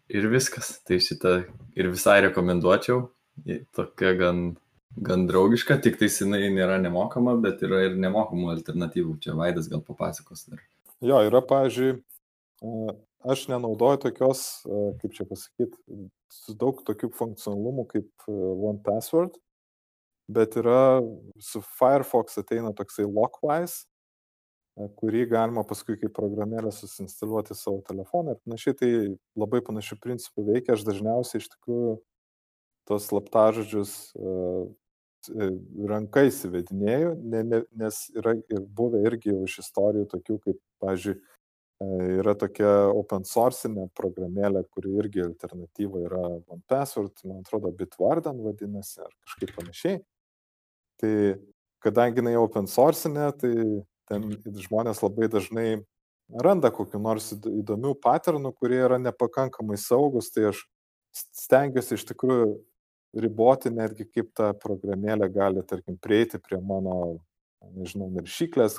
[0.10, 0.78] ir viskas.
[0.88, 1.34] Tai šitą
[1.78, 3.08] ir visai rekomenduočiau.
[3.78, 4.43] Tokia gan,
[4.98, 9.17] gan draugiška, tik tai jinai nėra nemokama, bet yra ir nemokamų alternatyvų.
[9.24, 10.63] Čia Vaidas gal papasakos dar.
[11.06, 12.00] Jo, yra, pavyzdžiui,
[13.30, 14.46] aš nenaudoju tokios,
[15.02, 15.78] kaip čia pasakyti,
[16.34, 19.38] su daug tokių funkcionalumų kaip OnePassword,
[20.34, 20.98] bet yra
[21.39, 23.86] su Firefox ateina toksai Lockwise
[25.00, 28.78] kurį galima paskui kaip programėlę susinstaliuoti savo telefoną ir panašiai.
[28.78, 28.92] Tai
[29.40, 30.76] labai panašių principų veikia.
[30.76, 31.96] Aš dažniausiai iš tikrųjų
[32.88, 34.68] tos slaptažodžius uh,
[35.90, 41.18] ranka įsivedinėjau, ne, ne, nes yra ir buvę irgi jau iš istorijų tokių, kaip, pavyzdžiui,
[42.18, 49.12] yra tokia open source programėlė, kuri irgi alternatyva yra OnePassword, man atrodo, Bitwarden vadinasi, ar
[49.28, 50.00] kažkaip panašiai.
[50.98, 51.13] Tai
[51.86, 53.12] kadangi jinai open source,
[53.42, 53.54] tai
[54.10, 54.32] ten
[54.63, 55.67] žmonės labai dažnai
[56.43, 60.65] randa kokiu nors įdomių patternų, kurie yra nepakankamai saugus, tai aš
[61.15, 62.50] stengiuosi iš tikrųjų
[63.17, 67.17] riboti netgi kaip ta programėlė gali, tarkim, prieiti prie mano,
[67.74, 68.78] nežinau, naršyklės,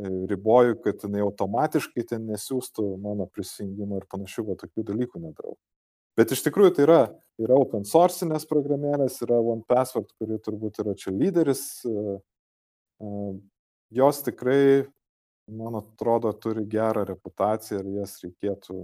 [0.00, 5.56] e, riboju, kad jinai automatiškai ten nesiūstų mano prisijungimo ir panašių, va tokių dalykų nedarau.
[6.16, 7.00] Bet iš tikrųjų tai yra,
[7.42, 12.16] yra open sourcinės programėlės, yra OnePassword, kuri turbūt yra čia lyderis, e,
[13.04, 13.10] e,
[13.90, 14.86] jos tikrai,
[15.46, 18.80] man atrodo, turi gerą reputaciją ir jas reikėtų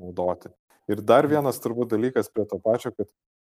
[0.00, 0.50] naudoti.
[0.90, 3.06] Ir dar vienas turbūt dalykas prie to pačio, kad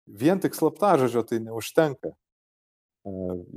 [0.07, 2.13] vien tik slaptažodžio tai neužtenka.
[3.07, 3.11] E,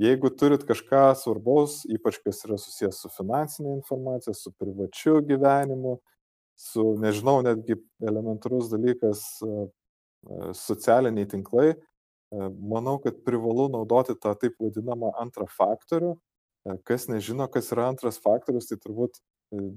[0.05, 5.97] jeigu turit kažką svarbaus, ypač kas yra susijęs su finansinė informacija, su privačiu gyvenimu,
[6.61, 11.71] su, nežinau, netgi elementarus dalykas e, e, socialiniai tinklai,
[12.31, 16.13] manau, kad privalu naudoti tą taip vadinamą antrą faktorių,
[16.87, 19.21] kas nežino, kas yra antras faktorius, tai turbūt e,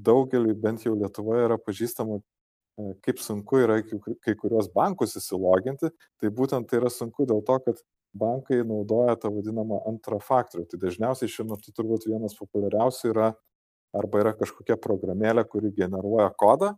[0.07, 5.90] daugeliu, bent jau Lietuvoje, yra pažįstama, e, kaip sunku yra kai kurios bankus įsiloginti.
[6.20, 7.83] Tai būtent tai yra sunku dėl to, kad
[8.14, 10.68] bankai naudoja tą vadinamą antrą faktorių.
[10.70, 13.33] Tai dažniausiai šiuo metu turbūt vienas populiariausių yra
[13.94, 16.75] arba yra kažkokia programėlė, kuri generuoja kodą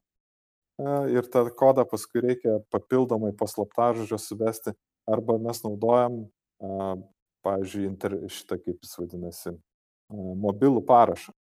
[1.08, 4.74] ir tą kodą paskui reikia papildomai paslaptažodžio suvesti,
[5.08, 6.26] arba mes naudojam,
[7.46, 9.54] pavyzdžiui, inter, šitą kaip jis vadinasi,
[10.12, 11.34] mobilų parašą.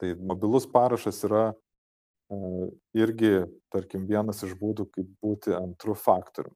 [0.00, 1.50] Tai mobilus parašas yra
[2.96, 3.44] irgi,
[3.74, 6.52] tarkim, vienas iš būdų, kaip būti antrų faktorių.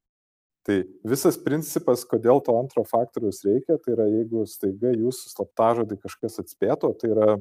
[0.64, 6.40] Tai visas principas, kodėl to antro faktoriaus reikia, tai yra jeigu staiga jūsų slaptažodį kažkas
[6.40, 7.34] atspėto, tai yra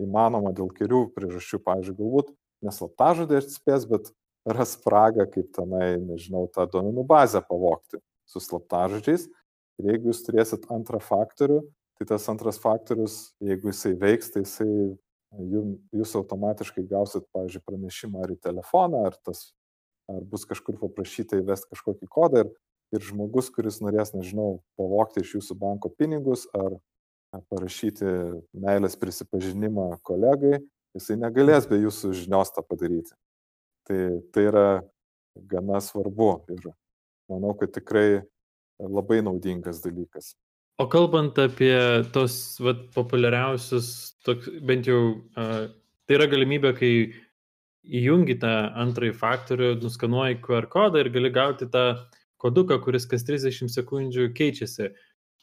[0.00, 2.30] įmanoma dėl kelių priežasčių, pavyzdžiui, galbūt
[2.62, 4.12] neslaptažodį atspės, bet
[4.46, 7.98] ras spragą, kaip tenai, nežinau, tą duomenų bazę pavokti
[8.30, 9.26] su slaptažodžiais.
[9.80, 11.64] Ir jeigu jūs turėsit antrą faktorių,
[12.00, 14.96] tai tas antras faktorius, jeigu jisai veiks, tai jisai
[15.92, 19.50] jūs automatiškai gausit, pavyzdžiui, pranešimą ar į telefoną, ar, tas,
[20.08, 22.50] ar bus kažkur paprašyta įvesti kažkokį kodą ir,
[22.96, 26.80] ir žmogus, kuris norės, nežinau, pavokti iš jūsų banko pinigus ar
[27.52, 28.08] parašyti
[28.56, 30.64] meilės prisipažinimą kolegai,
[30.96, 33.12] jisai negalės be jūsų žinios tą padaryti.
[33.86, 34.00] Tai,
[34.32, 34.68] tai yra
[35.52, 36.72] gana svarbu ir
[37.30, 38.22] manau, kad tikrai
[38.80, 40.32] labai naudingas dalykas.
[40.80, 41.74] O kalbant apie
[42.14, 43.90] tos vat, populiariausius,
[44.24, 45.00] toks, bent jau
[45.36, 45.66] uh,
[46.08, 46.92] tai yra galimybė, kai
[48.00, 51.84] įjungi tą antrąjį faktorių, nuskanuoji QR kodą ir gali gauti tą
[52.40, 54.88] koduką, kuris kas 30 sekundžių keičiasi.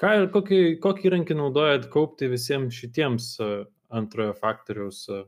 [0.01, 3.35] Ką ir kokį, kokį įrankį naudojat kaupti visiems šitiems
[3.93, 5.27] antrojo faktoriaus uh,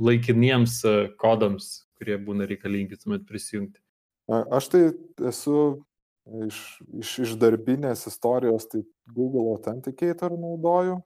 [0.00, 0.80] laikiniems
[1.20, 1.68] kodams,
[2.00, 3.82] kurie būna reikalingi tuomet prisijungti?
[4.28, 4.82] Aš tai
[5.28, 5.58] esu
[6.46, 6.60] iš,
[7.00, 8.82] iš, iš darbinės istorijos, tai
[9.14, 11.00] Google Authenticator naudoju.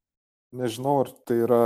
[0.56, 1.62] Nežinau, ar tai yra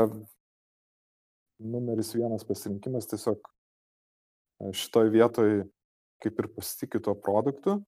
[1.59, 5.53] numeris vienas pasirinkimas, tiesiog e, šitoj vietoj
[6.23, 7.81] kaip ir pasitikiu tuo produktu.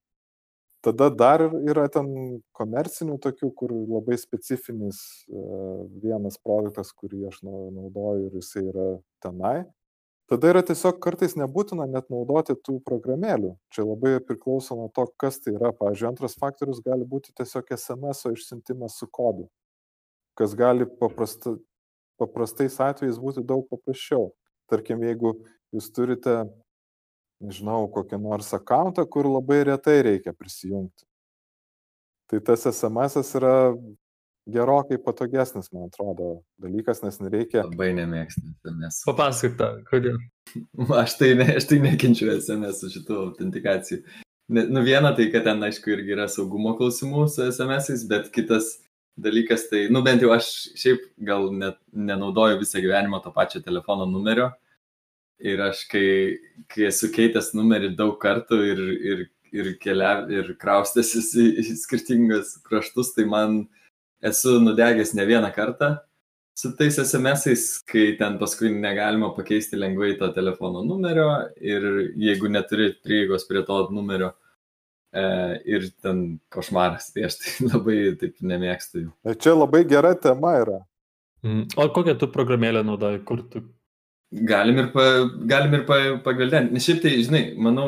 [0.84, 2.08] Tada dar yra ten
[2.54, 5.40] komercinių tokių, kur labai specifinis e,
[6.04, 8.88] vienas produktas, kurį aš naudoju ir jisai yra
[9.24, 9.56] tenai
[10.28, 13.54] tada yra tiesiog kartais nebūtina net naudoti tų programėlių.
[13.74, 15.72] Čia labai priklauso nuo to kas tai yra.
[15.76, 19.48] Pavyzdžiui antras faktorius gali būti tiesiog esemeso išsiuntimas su kodu
[20.38, 21.56] kas gali paprasta
[22.18, 24.32] paprastais atvejais būti daug paprasčiau.
[24.70, 25.34] Tarkim jeigu
[25.74, 26.34] jūs turite
[27.42, 31.08] nežinau kokį nors akauntą kur labai retai reikia prisijungti
[32.28, 33.72] tai tas esemesas yra
[34.48, 36.30] gerokai patogesnis, man atrodo,
[36.62, 37.66] dalykas, nes nereikia.
[37.66, 39.02] Labai nemėgstu SMS.
[39.08, 40.18] Papasakok tą, kodėl.
[41.02, 43.98] Aš tai, ne, aš tai nekenčiu SMS su šitų autentikacijų.
[44.56, 48.78] Ne, nu viena tai, kad ten, aišku, irgi yra saugumo klausimų su SMS, bet kitas
[49.20, 54.08] dalykas, tai, nu bent jau aš šiaip gal net nenaudoju visą gyvenimą to pačio telefono
[54.08, 54.52] numerio.
[55.38, 56.38] Ir aš, kai,
[56.72, 58.80] kai esu keitęs numerį daug kartų ir,
[59.10, 59.20] ir,
[59.52, 63.60] ir, kelia, ir kraustęsis į, į skirtingus kraštus, tai man
[64.22, 65.96] esu nudegęs ne vieną kartą
[66.58, 71.28] su tais SMS-ais, kai ten paskui negalima pakeisti lengvai to telefono numerio
[71.62, 71.86] ir
[72.18, 74.32] jeigu neturi prieigos prie to numerio
[75.12, 75.22] e,
[75.70, 79.10] ir ten košmaras, tai aš tai labai taip nemėgstu jų.
[79.38, 80.80] Čia labai gera tema yra.
[81.46, 81.68] Mm.
[81.78, 83.62] O kokią tu programėlę naudoji, kur tu?
[84.50, 85.04] Galim ir, pa,
[85.48, 86.74] galim ir pa, pagvildenti.
[86.74, 87.86] Nes šiaip tai, žinai, manau,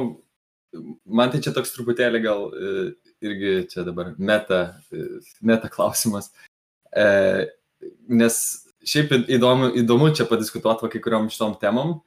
[1.05, 2.77] man tai čia toks truputėlį gal e,
[3.25, 4.81] irgi čia dabar meta,
[5.41, 6.31] meta klausimas.
[6.93, 7.47] E,
[8.09, 8.37] nes
[8.87, 11.99] šiaip įdomu, įdomu čia padiskutuoti kai kuriuom šitom temom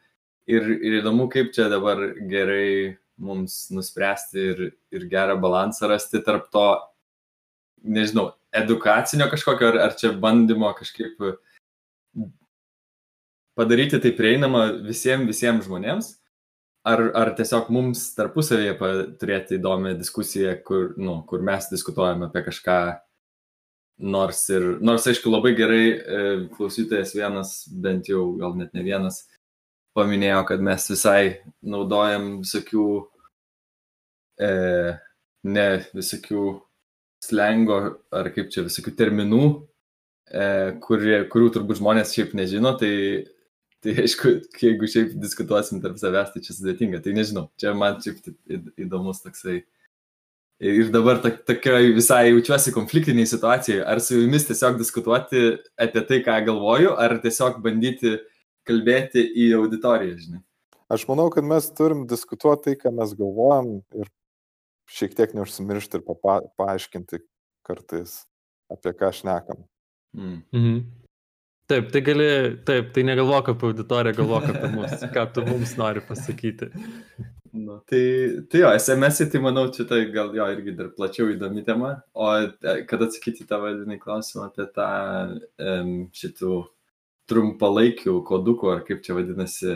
[0.50, 6.50] ir, ir įdomu, kaip čia dabar gerai mums nuspręsti ir, ir gerą balansą rasti tarp
[6.54, 6.68] to,
[7.84, 11.22] nežinau, edukacinio kažkokio, ar, ar čia bandymo kažkaip
[13.58, 16.14] padaryti tai prieinama visiems, visiems žmonėms,
[16.88, 18.76] ar, ar tiesiog mums tarpusavėje
[19.22, 22.80] turėti įdomią diskusiją, kur, nu, kur mes diskutuojame apie kažką,
[24.14, 26.20] nors ir, nors aišku, labai gerai e,
[26.56, 29.24] klausytojas vienas, bent jau gal net ne vienas,
[29.98, 31.24] paminėjo, kad mes visai
[31.62, 32.88] naudojam visokių,
[34.42, 34.52] e,
[35.44, 36.48] ne visokių
[37.24, 37.78] slengo
[38.12, 39.44] ar kaip čia visokių terminų,
[40.34, 40.48] e,
[40.84, 42.94] kurie, kurių turbūt žmonės šiaip nežino, tai,
[43.84, 48.24] tai aišku, jeigu šiaip diskutuosim tarp savęs, tai čia sudėtinga, tai nežinau, čia man šiaip
[48.80, 49.62] įdomus toksai.
[50.64, 56.38] Ir dabar tokiai visai jaučiuosi konfliktiniai situacijai, ar su jumis tiesiog diskutuoti apie tai, ką
[56.48, 58.16] galvoju, ar tiesiog bandyti
[58.68, 60.44] kalbėti į auditoriją, žinai.
[60.94, 64.08] Aš manau, kad mes turim diskutuoti tai, ką mes galvojam ir
[64.94, 67.20] šiek tiek neužsimiršti ir papa, paaiškinti
[67.68, 68.22] kartais,
[68.72, 69.66] apie ką šnekam.
[70.16, 70.44] Mm.
[70.54, 71.03] Mhm.
[71.72, 72.26] Taip, tai gali,
[72.68, 76.68] taip, tai negalvok apie auditoriją, galvok apie mus, ką tu mums nori pasakyti.
[77.54, 78.04] Nu, tai,
[78.50, 82.28] tai jo, SMS, tai manau, čia tai gal jo irgi dar plačiau įdomi tema, o
[82.42, 84.90] e, kad atsakyti tą vadinį klausimą apie tą
[86.18, 86.58] šitų
[87.30, 89.76] trumpalaikių kodukų, ar kaip čia vadinasi,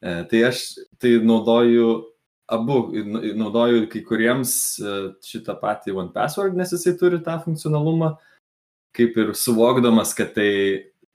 [0.00, 0.64] e, tai aš
[0.98, 1.90] tai naudoju
[2.46, 2.78] abu
[3.34, 8.14] naudoju kai kuriems e, šitą patį OnePassword, nes jisai turi tą funkcionalumą,
[8.96, 10.50] kaip ir suvokdamas, kad tai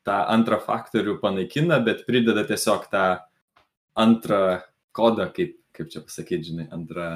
[0.08, 3.06] tą antrą faktorių panaikina, bet prideda tiesiog tą
[4.00, 4.62] antrą
[4.96, 7.10] kodą, kaip, kaip čia pasakyti, žinai, antrą,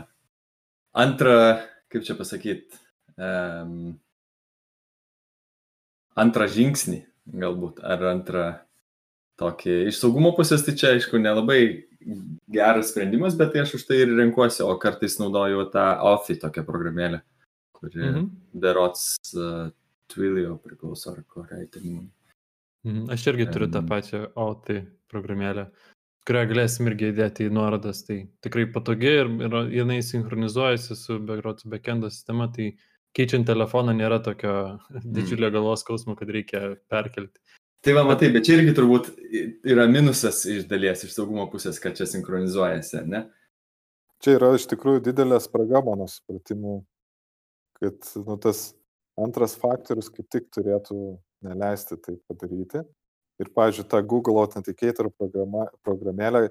[0.94, 1.38] antrą
[1.92, 2.80] kaip čia pasakyti,
[3.18, 3.96] um,
[6.20, 7.02] antrą žingsnį
[7.42, 8.46] galbūt, ar antrą
[9.40, 11.60] tokį iš saugumo pusės, tai čia aišku nelabai
[12.52, 16.64] geras sprendimas, bet tai aš už tai ir renkuosi, o kartais naudoju tą Offi tokią
[16.68, 17.22] programėlę,
[17.76, 18.30] kuri mm -hmm.
[18.54, 19.72] berots uh,
[20.08, 21.84] Twilio priklauso ar kuriai ten.
[21.84, 22.10] Mm,
[23.14, 25.70] aš irgi turiu tą pačią Offi programėlę,
[26.28, 31.68] kurią galėsim irgi įdėti į nuorodas, tai tikrai patogi ir, ir jinai sinchronizuojasi su berots
[31.70, 32.74] backendo sistema, tai
[33.16, 35.06] keičiant telefoną nėra tokio mm.
[35.18, 37.40] didžiulio galvos skausmo, kad reikia perkelti.
[37.86, 39.12] Tai va, matai, bet čia irgi turbūt
[39.70, 43.28] yra minusas iš dalies, iš saugumo pusės, kad čia sinchronizuojasi, ne?
[44.26, 46.80] Čia yra iš tikrųjų didelė spraga mano supratimu,
[47.78, 48.72] kad nu, tas
[49.22, 50.98] antras faktorius kaip tik turėtų
[51.46, 52.84] neleisti tai padaryti.
[53.42, 56.48] Ir, pavyzdžiui, ta Google Authenticator programa, programėlė,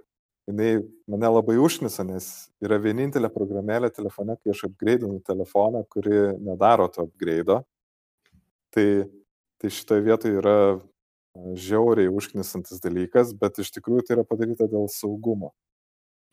[0.50, 0.72] jinai
[1.08, 2.26] mane labai užnisa, nes
[2.64, 7.62] yra vienintelė programėlė telefone, kai aš upgradeinu telefoną, kuri nedaro to upgrade.
[8.74, 8.88] Tai,
[9.62, 10.58] tai šitoje vietoje yra
[11.34, 15.54] žiauriai užknisantis dalykas, bet iš tikrųjų tai yra padaryta dėl saugumo.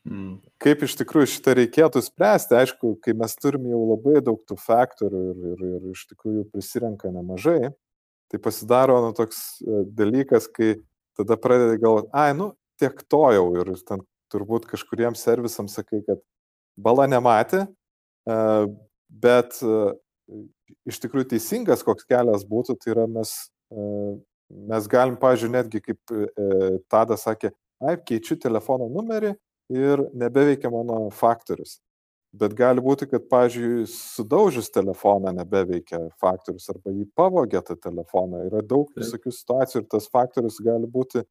[0.10, 0.40] Mm.
[0.62, 5.22] Kaip iš tikrųjų šitą reikėtų spręsti, aišku, kai mes turim jau labai daug tų faktorių
[5.30, 7.70] ir, ir, ir iš tikrųjų prisirenka nemažai,
[8.32, 10.78] tai pasidaro nu, toks e, dalykas, kai
[11.18, 16.22] tada pradedi galvoti, ai, nu, tiek to jau ir ten turbūt kažkuriems servisams sakai, kad
[16.80, 17.66] bala nematė,
[18.24, 18.38] e,
[19.12, 19.82] bet e,
[20.88, 23.36] iš tikrųjų teisingas koks kelias būtų, tai yra mes
[24.52, 26.12] mes galim, pažiūrėjau, netgi kaip
[26.92, 29.30] Tadas sakė, ai, keičiu telefono numerį
[29.72, 31.78] ir nebeveikia mano faktorius.
[32.32, 38.46] Bet gali būti, kad, pažiūrėjau, sudaužus telefoną nebeveikia faktorius arba jį pavogė tą telefoną.
[38.48, 41.26] Yra daug visokių situacijų ir tas faktorius gali būti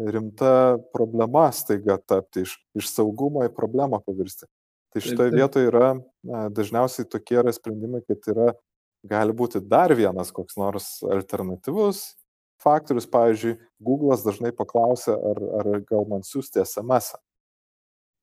[0.00, 4.48] rimta problema staiga tapti, iš, iš saugumo į problemą pavirsti.
[4.92, 5.90] Tai šitoje vietoje yra
[6.24, 8.54] na, dažniausiai tokie yra sprendimai, kad yra,
[9.04, 12.06] gali būti dar vienas koks nors alternatyvus
[12.62, 17.12] faktorius, pavyzdžiui, Google'as dažnai paklausia, ar, ar gal man siūsti SMS.
[17.12, 17.20] -ą.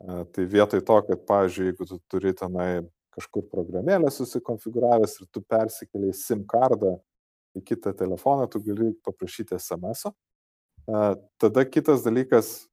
[0.04, 6.16] Tai vietoj to, kad, pavyzdžiui, jeigu tu turi tenai kažkur programėlę susikonfigūravęs ir tu persikeliai
[6.18, 6.98] SIM kardą
[7.56, 10.08] į kitą telefoną, tu gali paprašyti SMS.
[10.08, 10.14] -o.
[11.40, 12.68] Tada kitas dalykas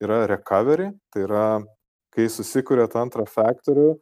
[0.00, 1.46] yra recovery, tai yra,
[2.14, 3.98] kai susikūrėt antrą faktorių,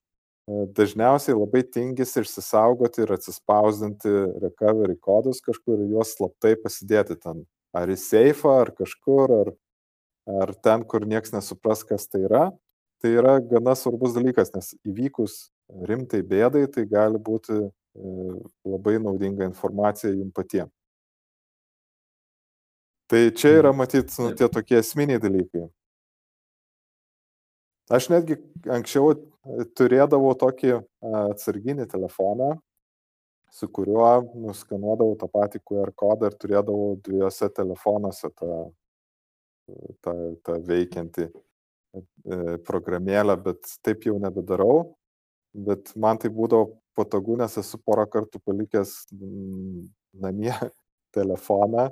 [0.49, 4.13] dažniausiai labai tingisi išsisaugoti ir atsispausdinti
[4.45, 7.43] recovery kodus kažkur ir juos slaptai pasidėti ten.
[7.77, 9.51] Ar į seifą, ar kažkur, ar,
[10.47, 12.47] ar ten, kur niekas nesupras, kas tai yra.
[12.99, 15.37] Tai yra gana svarbus dalykas, nes įvykus
[15.87, 17.69] rimtai bėdai, tai gali būti e,
[18.67, 20.73] labai naudinga informacija jums patiems.
[23.09, 25.69] Tai čia yra matyt nu, tie tokie esminiai dalykai.
[27.89, 28.37] Aš netgi
[28.69, 29.15] anksčiau
[29.79, 30.75] turėdavau tokį
[31.23, 32.51] atsarginį telefoną,
[33.55, 34.11] su kuriuo
[34.43, 38.59] nuskanuodavau tą patį QR kodą ir turėdavau dviejose telefonuose tą,
[40.05, 41.48] tą, tą veikiantį e,
[42.69, 44.95] programėlę, bet taip jau nebedarau.
[45.55, 48.95] Bet man tai būdavo patogu, nes esu porą kartų palikęs
[50.19, 50.53] namie
[51.17, 51.89] telefoną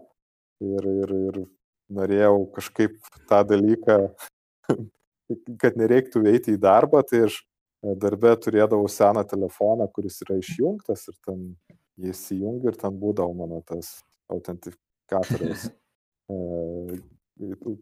[0.61, 1.41] ir, ir, ir
[1.97, 2.99] norėjau kažkaip
[3.31, 3.99] tą dalyką
[5.63, 11.07] kad nereiktų eiti į darbą, tai aš e, darbę turėdavau seną telefoną, kuris yra išjungtas
[11.11, 11.43] ir ten
[12.07, 13.97] jis įjungia ir ten būdavo mano tas
[14.33, 15.69] autentifikatorius,
[16.33, 17.01] e,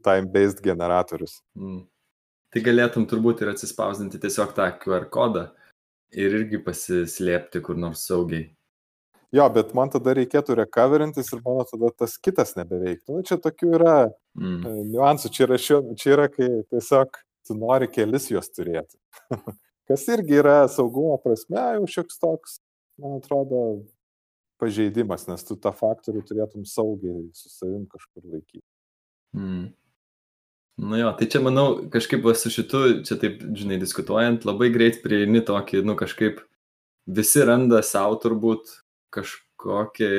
[0.05, 1.40] time-based generatorius.
[1.59, 1.85] Mm.
[2.55, 5.49] Tai galėtum turbūt ir atsispausdinti tiesiog tą QR kodą
[6.14, 8.53] ir irgi pasislėpti kur nors saugiai.
[9.35, 13.17] Jo, bet man tada reikėtų recoverintis ir mano tada tas kitas nebeveiktų.
[13.17, 13.97] Nu, čia tokių yra
[14.38, 14.61] mm.
[14.71, 19.01] E, niuansų, čia yra, šio, čia yra, kai tiesiog tu nori kelis juos turėti.
[19.90, 22.61] Kas irgi yra saugumo prasme jau šioks toks,
[23.03, 23.64] man atrodo,
[24.62, 28.62] pažeidimas, nes tu tą faktorių turėtum saugiai su savim kažkur laikyti.
[29.35, 29.73] Mm.
[30.76, 35.38] Nu jo, tai čia manau, kažkaip su šitu, čia taip, žinai, diskutuojant, labai greit prieini
[35.46, 36.40] tokį, nu kažkaip
[37.06, 38.72] visi randa savo turbūt
[39.14, 40.10] kažkokį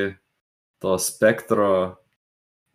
[0.79, 1.71] to spektro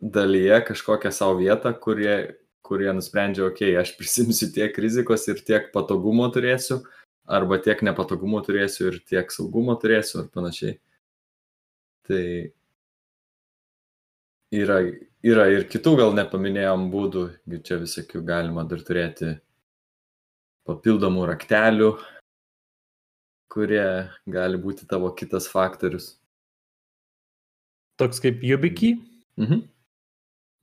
[0.01, 5.71] dalyje, kažkokią savo vietą, kurie, kurie nusprendžia, okei, okay, aš prisimsiu tiek rizikos ir tiek
[5.73, 6.83] patogumo turėsiu,
[7.25, 10.77] arba tiek nepatogumo turėsiu ir tiek saugumo turėsiu, ar panašiai.
[12.05, 12.23] Tai
[14.51, 14.81] yra,
[15.25, 17.25] yra ir kitų gal nepaminėjom būdų,
[17.65, 19.35] čia visokių galima dar turėti
[20.67, 21.91] papildomų raktelių,
[23.51, 23.85] kurie
[24.31, 26.15] gali būti tavo kitas faktorius.
[28.01, 28.97] Toks kaip YubiKey?
[29.37, 29.65] Mhm.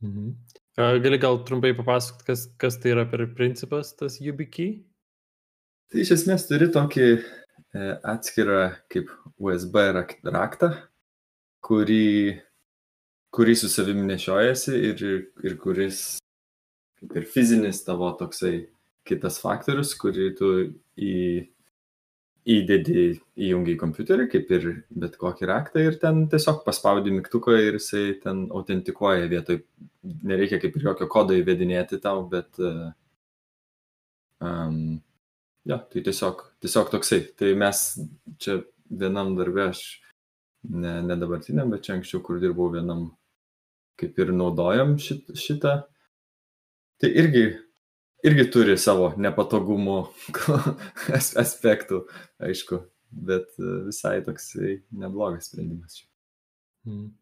[0.02, 0.34] Mhm.
[0.78, 4.78] Gali gal trumpai papasakoti, kas, kas tai yra per principas, tas YubiKey?
[5.90, 7.20] Tai iš esmės turi tokį e,
[8.06, 8.60] atskirą
[8.92, 9.80] kaip USB
[10.28, 10.70] raktą,
[11.64, 12.38] kurį,
[13.34, 15.04] kurį su savimi nešiojasi ir,
[15.44, 16.18] ir kuris
[16.98, 18.68] kaip ir fizinis tavo toksai
[19.08, 20.50] kitas faktorius, kurį tu
[20.98, 21.14] į
[22.48, 23.02] įdedi
[23.36, 24.68] įjungi į kompiuterį, kaip ir
[25.02, 29.60] bet kokį raktą ir ten tiesiog paspaudi mygtuką ir jisai ten autentikuoja vietoj,
[30.24, 32.88] nereikia kaip ir jokio kodo įvedinėti tau, bet uh,
[34.40, 34.98] um,
[35.68, 37.20] ja, tai tiesiog, tiesiog toksai.
[37.36, 37.84] Tai mes
[38.40, 39.84] čia vienam darbė, aš
[40.72, 43.10] ne, ne dabartiniam, bet čia anksčiau, kur dirbau vienam,
[43.98, 45.80] kaip ir naudojam šit, šitą.
[46.98, 47.46] Tai irgi
[48.26, 49.98] irgi turi savo nepatogumų
[51.42, 52.02] aspektų,
[52.42, 56.02] aišku, bet e, visai toksai neblogas sprendimas.
[56.86, 57.12] Hmm.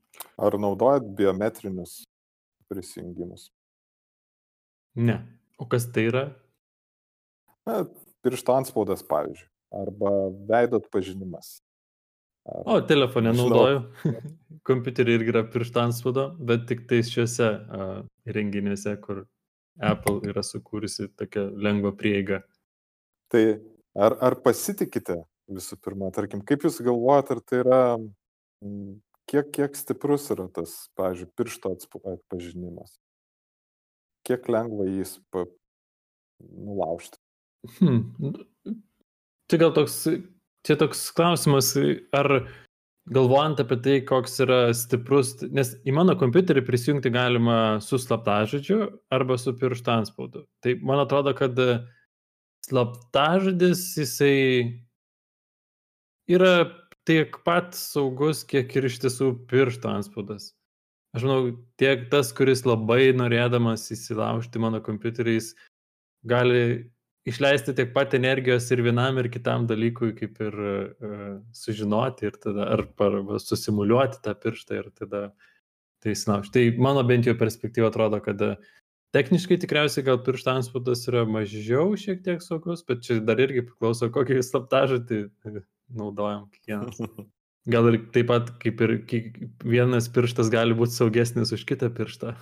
[0.40, 2.02] Ar naudojat biometrinius
[2.70, 3.50] prisijungimus?
[4.96, 5.20] Ne.
[5.60, 6.24] O kas tai yra?
[7.68, 7.82] Na,
[8.24, 10.12] piršto anspaudas, pavyzdžiui, arba
[10.48, 11.58] veido atpažinimas.
[12.46, 13.80] Ar, o, telefonė naudoju.
[14.66, 17.96] Kompiuterį irgi yra piršto anspaudo, bet tik tais šiuose uh,
[18.34, 19.24] renginiuose, kur
[19.82, 22.40] Apple yra sukūrusi tokią lengvą prieigą.
[23.30, 23.42] Tai
[23.98, 25.20] ar, ar pasitikite
[25.52, 27.80] visų pirma, tarkim, kaip jūs galvojate, ar tai yra,
[29.30, 32.96] kiek, kiek stiprus yra tas, pavyzdžiui, piršto atpažinimas?
[34.26, 35.44] Kiek lengva jį pa,
[36.42, 37.20] nulaužti?
[37.78, 38.34] Hmm.
[39.46, 40.00] Čia gal toks,
[40.66, 41.72] čia toks klausimas,
[42.16, 42.46] ar
[43.06, 48.80] galvojant apie tai, koks yra stiprus, nes į mano kompiuterį prisijungti galima su slaptažodžiu
[49.14, 50.46] arba su piršto anspaudu.
[50.64, 51.54] Tai man atrodo, kad
[52.66, 54.82] slaptažodis jisai
[56.26, 56.66] yra
[57.06, 60.50] tiek pat saugus, kiek ir iš tiesų piršto anspaudas.
[61.16, 65.52] Aš manau, tiek tas, kuris labai norėdamas įsilaužti mano kompiuterį, jis
[66.26, 66.90] gali
[67.26, 72.70] išleisti tiek pat energijos ir vienam ir kitam dalykui, kaip ir uh, sužinoti ir tada,
[72.76, 75.28] ar par, susimuliuoti tą pirštą ir tada
[76.04, 76.54] tai įsilaužti.
[76.56, 78.74] Tai mano bent jau perspektyva atrodo, kad uh,
[79.16, 84.10] techniškai tikriausiai gal piršto anspaudas yra mažiau šiek tiek saugus, bet čia dar irgi priklauso,
[84.12, 85.22] kokį slaptažodį
[85.96, 87.00] naudojam kiekvienas.
[87.66, 88.92] Gal ir taip pat kaip ir
[89.66, 92.36] vienas pirštas gali būti saugesnis už kitą pirštą.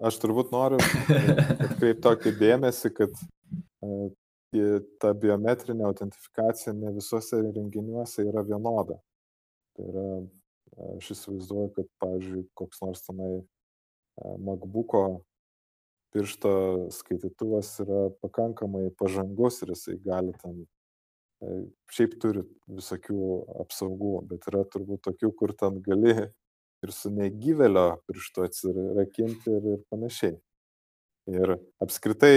[0.00, 0.78] Aš turbūt noriu
[1.66, 3.12] atkreipti tokį dėmesį, kad
[5.00, 8.98] ta biometrinė autentifikacija ne visuose renginiuose yra vienoda.
[9.76, 10.06] Tai yra,
[10.98, 13.32] aš įsivaizduoju, kad, pavyzdžiui, koks nors tenai
[14.20, 15.22] MacBook'o
[16.12, 16.52] piršto
[16.92, 20.62] skaitytuvas yra pakankamai pažangus ir jisai gali ten,
[21.92, 23.18] šiaip turi visokių
[23.64, 26.14] apsaugų, bet yra turbūt tokių, kur ten gali
[26.82, 30.36] ir su negyvelio pirštu atsirakinti ir, ir panašiai.
[31.32, 32.34] Ir apskritai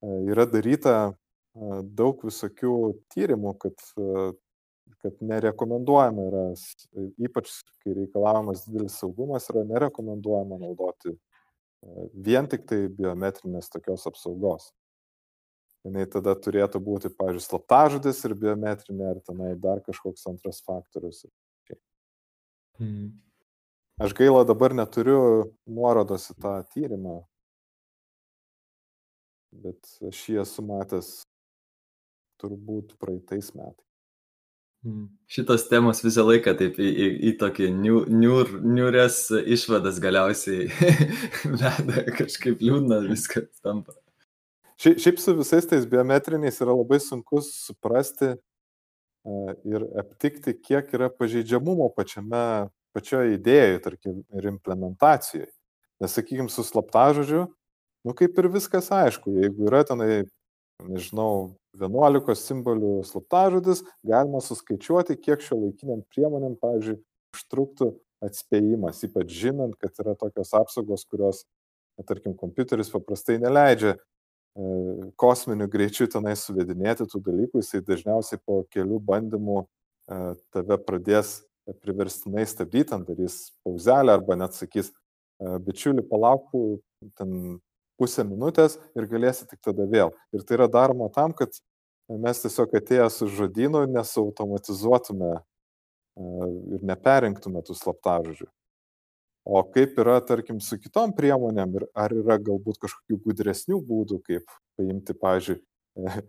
[0.00, 1.12] yra daryta
[1.54, 2.74] daug visokių
[3.14, 4.28] tyrimų, kad, e,
[5.02, 6.44] kad nerekomenduojama yra,
[7.18, 11.16] ypač kai reikalaujamas didelis saugumas, yra nerekomenduojama naudoti
[12.12, 14.70] vien tik tai biometrinės tokios apsaugos.
[15.80, 21.24] Jis tada turėtų būti, pavyzdžiui, slaptažodis ir biometrinė, ar tenai dar kažkoks antras faktorius.
[22.80, 23.14] Hmm.
[24.00, 27.16] Aš gaila dabar neturiu nuorodos į tą tyrimą,
[29.64, 31.10] bet aš jį esu matęs
[32.40, 33.86] turbūt praeitais metais.
[34.80, 35.10] Hmm.
[35.28, 40.70] Šitos temos visą laiką taip į, į, į tokį niur, niur, niures išvadas galiausiai
[41.60, 43.92] veda, kažkaip liūdna viskas tampa.
[44.80, 51.90] Šiaip, su visais tais biometriniais yra labai sunku suprasti uh, ir aptikti, kiek yra pažeidžiamumo
[51.92, 55.50] pačiame, pačioje idėjoje, tarkim, ir implementacijoje.
[56.00, 57.44] Nes, sakykime, su slaptažodžiu,
[58.08, 60.22] nu kaip ir viskas aišku, jeigu yra tenai
[60.88, 66.98] nežinau, 11 simbolių slaptažodis, galima suskaičiuoti, kiek šio laikiniam priemonėm, pavyzdžiui,
[67.36, 67.92] užtruktų
[68.24, 71.44] atspėjimas, ypač žinant, kad yra tokios apsaugos, kurios,
[72.08, 74.00] tarkim, kompiuteris paprastai neleidžia e,
[75.20, 80.20] kosminiu greičiu tenai suvedinėti tų dalykų, jisai dažniausiai po kelių bandymų e,
[80.54, 81.40] tave pradės
[81.84, 86.50] priverstinai stabdyti, darys pauzelę arba net sakys, e, bičiuli, palauk,
[87.16, 87.60] ten
[88.00, 90.14] pusę minutės ir galėsi tik tada vėl.
[90.32, 91.52] Ir tai yra daroma tam, kad
[92.08, 95.42] mes tiesiog atėję su žodynu nesautomatizuotume e,
[96.76, 98.48] ir neperinktume tų slaptažodžių.
[99.50, 104.52] O kaip yra, tarkim, su kitom priemonėm ir ar yra galbūt kažkokių gudresnių būdų, kaip
[104.78, 105.60] paimti, pavyzdžiui,
[106.00, 106.24] e,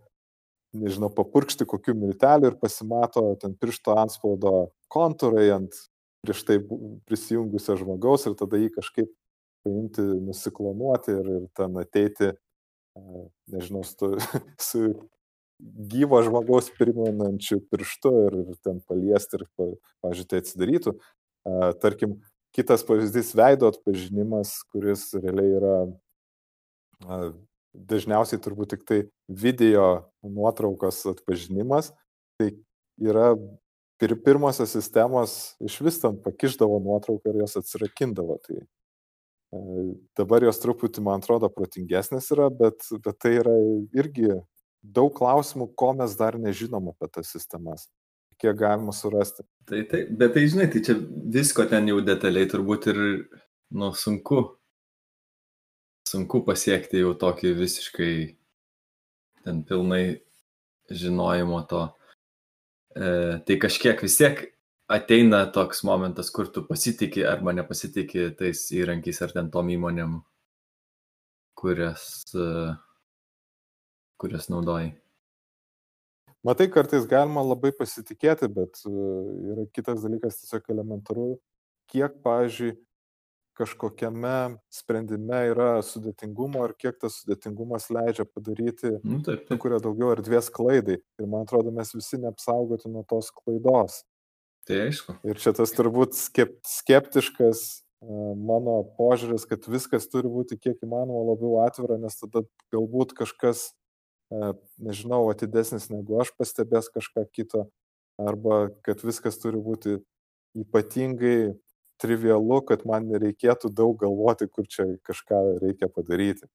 [0.84, 5.76] nežinau, papurkšti kokių miltelių ir pasimato ten piršto anspaudo kontūrai ant
[6.22, 6.60] prieš tai
[7.08, 9.10] prisijungusio žmogaus ir tada jį kažkaip
[9.64, 12.32] paimti, nusiklonuoti ir, ir ten ateiti,
[13.52, 14.12] nežinau, su,
[14.68, 14.84] su
[15.92, 19.46] gyvo žmogaus primenančiu pirštu ir, ir ten paliesti ir,
[20.02, 20.96] pažiūrėjau, tai atsidarytų.
[21.82, 22.18] Tarkim,
[22.54, 25.76] kitas pavyzdys- veido atpažinimas, kuris realiai yra
[27.72, 31.92] dažniausiai turbūt tik tai video nuotraukos atpažinimas.
[32.38, 32.50] Tai
[33.00, 33.32] yra
[33.98, 38.38] pir pirmosios sistemos iš vis ten pakiždavo nuotrauką ir jas atsirakindavo.
[38.44, 38.62] Tai
[40.16, 43.52] Dabar jos truputį, man atrodo, protingesnės yra, bet, bet tai yra
[44.00, 44.30] irgi
[44.82, 47.86] daug klausimų, ko mes dar nežinom apie tas sistemas,
[48.40, 49.44] kiek galima surasti.
[49.68, 50.96] Tai, tai, bet tai žinai, tai čia
[51.36, 53.02] visko ten jau detaliai turbūt ir,
[53.76, 54.40] nu, sunku,
[56.08, 58.14] sunku pasiekti jau tokį visiškai
[59.44, 60.22] ten pilnai
[60.88, 61.84] žinojimo to.
[62.96, 63.12] E,
[63.44, 64.42] tai kažkiek vis tiek
[64.90, 70.18] ateina toks momentas, kur tu pasitikė arba nepasitikė tais įrankiais ar ten tom įmonėm,
[71.58, 72.04] kurias,
[74.20, 74.92] kurias naudoji.
[76.42, 81.26] Matai, kartais galima labai pasitikėti, bet yra kitas dalykas tiesiog elementaru,
[81.92, 82.72] kiek, pavyzdžiui,
[83.58, 89.60] kažkokiame sprendime yra sudėtingumo ir kiek tas sudėtingumas leidžia padaryti, nu, taip, taip.
[89.62, 90.98] kuria daugiau erdvės klaidai.
[91.20, 94.00] Ir man atrodo, mes visi neapsaugoti nuo tos klaidos.
[94.68, 95.16] Tai aišku.
[95.26, 101.60] Ir čia tas turbūt skep, skeptiškas mano požiūris, kad viskas turi būti kiek įmanoma labiau
[101.62, 102.42] atvira, nes tada
[102.74, 103.70] galbūt kažkas,
[104.82, 107.66] nežinau, atidesnis negu aš pastebės kažką kito,
[108.18, 110.00] arba kad viskas turi būti
[110.58, 111.54] ypatingai
[112.02, 116.48] trivialu, kad man nereikėtų daug galvoti, kur čia kažką reikia padaryti,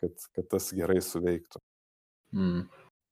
[0.00, 1.60] kad, kad tas gerai suveiktų.
[2.34, 2.64] Mm.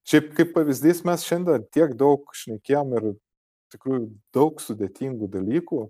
[0.08, 3.12] Šiaip kaip pavyzdys, mes šiandien tiek daug šnekėjom ir
[3.72, 5.82] tikrųjų daug sudėtingų dalykų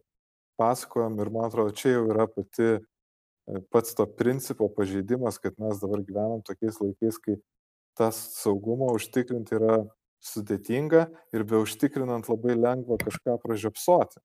[0.60, 2.80] pasakojam ir man atrodo, čia jau yra pati e,
[3.72, 7.38] pats to principo pažeidimas, kad mes dabar gyvenam tokiais laikais, kai
[7.98, 9.82] tas saugumą užtikrinti yra
[10.22, 14.22] sudėtinga ir be užtikrinant labai lengva kažką pražiopsoti.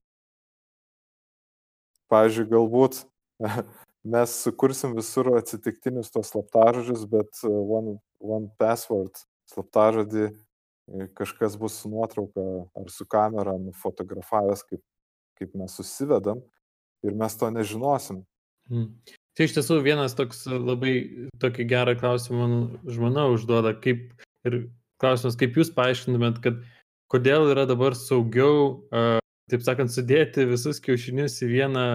[2.12, 3.02] Pavyzdžiui, galbūt
[4.14, 10.30] mes sukursim visur atsitiktinius tos slaptažodžius, bet e, one, one password slaptažodį
[11.18, 12.44] kažkas bus su nuotrauka
[12.78, 14.84] ar su kamera nufotografavęs, kaip,
[15.40, 16.42] kaip mes susivedam
[17.04, 18.24] ir mes to nežinosim.
[18.72, 18.90] Hmm.
[19.38, 20.96] Tai iš tiesų vienas toks labai
[21.42, 22.48] tokį gerą klausimą
[22.90, 24.10] žmona užduoda, kaip
[24.48, 24.58] ir
[25.02, 26.60] klausimas, kaip jūs paaiškintumėt, kad
[27.12, 28.82] kodėl yra dabar saugiau,
[29.52, 31.86] taip sakant, sudėti visus kiaušinius į vieną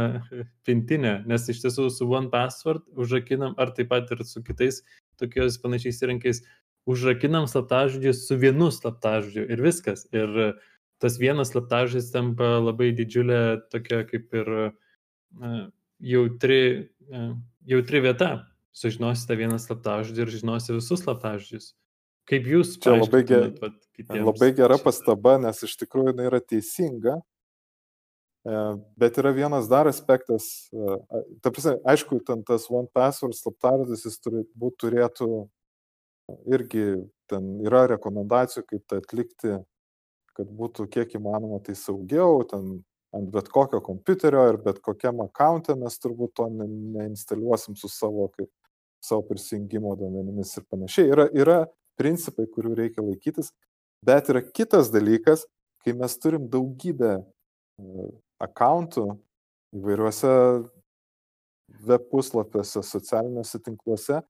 [0.66, 4.80] pintinę, nes iš tiesų su One Password užrakinam, ar taip pat ir su kitais
[5.20, 6.44] tokiais panašiais įrankiais,
[6.86, 10.06] užrakinam slaptažodžius su vienu slaptažodžiu ir viskas.
[10.12, 10.56] Ir
[11.02, 14.50] tas vienas slaptažodis tampa labai didžiulė tokia kaip ir
[16.02, 16.62] jautri,
[17.66, 18.32] jautri vieta.
[18.72, 21.72] Sužinosite vieną slaptažodį ir žinosite visus slaptažodžius.
[22.30, 23.50] Kaip jūs čia labai, ger,
[24.14, 27.18] labai gera pastaba, nes iš tikrųjų jinai yra teisinga.
[28.42, 28.60] E,
[28.98, 31.00] bet yra vienas dar aspektas, e,
[31.42, 35.28] ta prasme, aišku, ten tas One Password slaptažodis jis turbūt turėtų
[36.50, 36.86] irgi,
[37.30, 39.56] ten yra rekomendacijų, kaip tai atlikti
[40.36, 42.80] kad būtų kiek įmanoma tai saugiau, ten
[43.12, 46.66] ant bet kokio kompiuterio ir bet kokiam akantė mes turbūt to ne,
[46.96, 48.48] neinstaliuosim su savo, kaip,
[49.04, 51.10] savo prisijungimo duomenimis ir panašiai.
[51.12, 51.58] Yra, yra
[52.00, 53.52] principai, kurių reikia laikytis,
[54.06, 55.44] bet yra kitas dalykas,
[55.84, 58.06] kai mes turim daugybę e,
[58.42, 59.10] akantų
[59.76, 60.32] įvairiuose
[61.88, 64.22] web puslapiuose, socialiniuose tinkluose,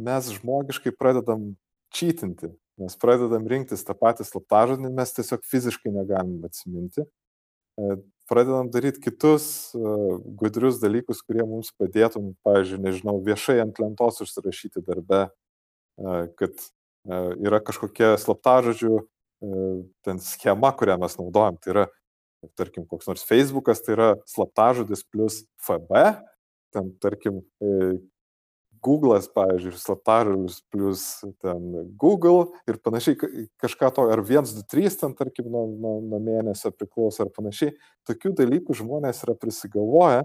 [0.00, 1.52] mes žmogiškai pradedam
[1.94, 7.04] čytinti, mes pradedam rinktis tą patį slaptažodį, mes tiesiog fiziškai negalim atsiminti.
[7.04, 7.96] E,
[8.30, 14.80] pradedam daryti kitus uh, gudrius dalykus, kurie mums padėtų, pavyzdžiui, nežinau, viešai ant lentos užsirašyti
[14.86, 16.54] darbe, uh, kad
[17.04, 19.02] yra kažkokia slaptažodžių
[20.04, 21.58] ten schema, kurią mes naudojam.
[21.60, 21.84] Tai yra,
[22.56, 26.00] tarkim, koks nors Facebookas, tai yra slaptažodis plus FB,
[26.72, 27.42] ten, tarkim,
[28.84, 31.02] Google'as, pavyzdžiui, slaptažodis plus
[31.42, 31.66] ten
[32.00, 33.16] Google ir panašiai,
[33.62, 37.74] kažką to, ar 1, 2, 3 ten, tarkim, nuo, nuo, nuo mėnesio priklauso ar panašiai.
[38.08, 40.24] Tokių dalykų žmonės yra prisigalvoję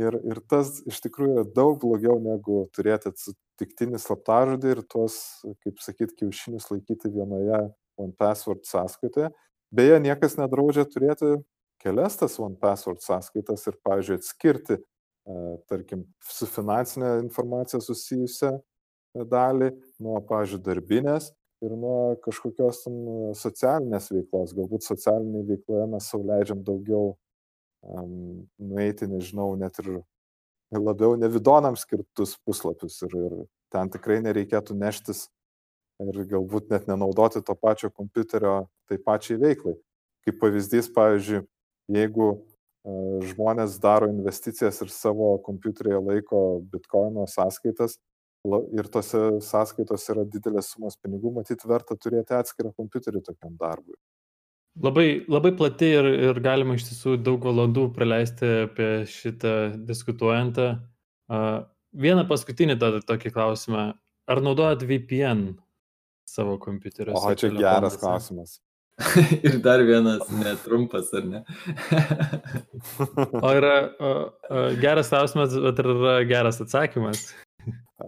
[0.00, 5.18] ir, ir tas iš tikrųjų yra daug blogiau negu turėti atsitiktinį slaptažodį ir tuos,
[5.64, 7.66] kaip sakyt, kiaušinius laikyti vienoje
[8.00, 9.32] OnePassword sąskaitoje.
[9.74, 11.38] Beje, niekas nedraudžia turėti
[11.82, 14.78] kelias tas OnePassword sąskaitas ir, pavyzdžiui, atskirti
[15.70, 18.56] tarkim, su finansinė informacija susijusią
[19.30, 19.72] dalį,
[20.02, 21.30] nuo, pavyzdžiui, darbinės
[21.64, 22.82] ir nuo kažkokios
[23.40, 24.52] socialinės veiklos.
[24.56, 27.14] Galbūt socialiniai veikloje mes sauliaidžiam daugiau
[27.82, 29.96] um, nueiti, nežinau, net ir
[30.76, 33.36] labiau nevidonam skirtus puslapius ir, ir
[33.72, 35.26] ten tikrai nereikėtų neštis
[36.02, 39.76] ir galbūt net nenaudoti to pačio kompiuterio tai pačiai veiklai.
[40.26, 41.44] Kaip pavyzdys, pavyzdžiui,
[41.94, 42.28] jeigu
[43.32, 47.98] žmonės daro investicijas ir savo kompiuteryje laiko bitkoino sąskaitas
[48.78, 53.96] ir tose sąskaitose yra didelės sumos pinigų, matyt, verta turėti atskirą kompiuterį tokiam darbui.
[54.82, 59.54] Labai, labai plati ir, ir galima iš tiesų daug valandų praleisti apie šitą
[59.88, 60.60] diskutuojant.
[61.96, 63.86] Vieną paskutinį tada tokį klausimą.
[64.26, 65.56] Ar naudojat VPN
[66.28, 67.16] savo kompiuteriu?
[67.16, 68.58] O, čia geras klausimas.
[69.46, 71.42] ir dar vienas netrumpas, ar ne?
[73.44, 74.12] o yra o,
[74.48, 77.26] o, geras klausimas, bet ir yra geras atsakymas.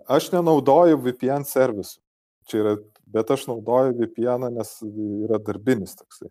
[0.08, 2.00] Aš nenaudoju VPN servisų.
[2.48, 2.74] Čia yra,
[3.12, 4.72] bet aš naudoju VPN, nes
[5.28, 6.30] yra darbinis toksai.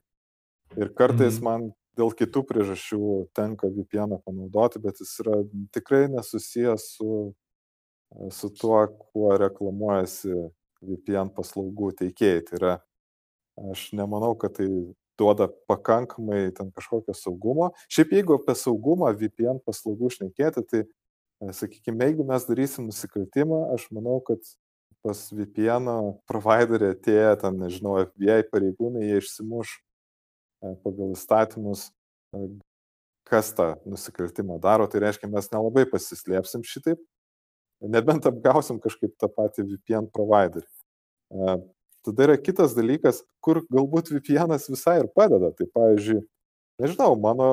[0.77, 1.45] Ir kartais mm.
[1.45, 3.01] man dėl kitų priežasčių
[3.37, 5.41] tenka VPN panaudoti, bet jis yra
[5.73, 7.13] tikrai nesusijęs su,
[8.33, 8.81] su tuo,
[9.11, 10.33] kuo reklamuojasi
[10.81, 12.43] VPN paslaugų teikėjai.
[12.49, 12.75] Tai yra
[13.57, 14.67] Aš nemanau, kad tai
[15.17, 17.71] duoda pakankamai ten kažkokio saugumo.
[17.89, 20.83] Šiaip jeigu apie saugumą VPN paslaugų šnekėti, tai,
[21.41, 24.43] e, sakykime, jeigu mes darysim nusikaltimą, aš manau, kad
[25.05, 25.89] pas VPN
[26.29, 31.89] providerį atėję, ten, nežinau, FBI pareigūnai, jie išsimuš e, pagal įstatymus,
[32.37, 32.47] e,
[33.27, 34.85] kas tą nusikaltimą daro.
[34.85, 37.01] Tai reiškia, mes nelabai pasislėpsim šitaip,
[37.81, 40.69] nebent apgausim kažkaip tą patį VPN providerį.
[42.07, 45.51] Tada yra kitas dalykas, kur galbūt VPN visai ir padeda.
[45.57, 46.21] Tai pavyzdžiui,
[46.83, 47.49] nežinau, mano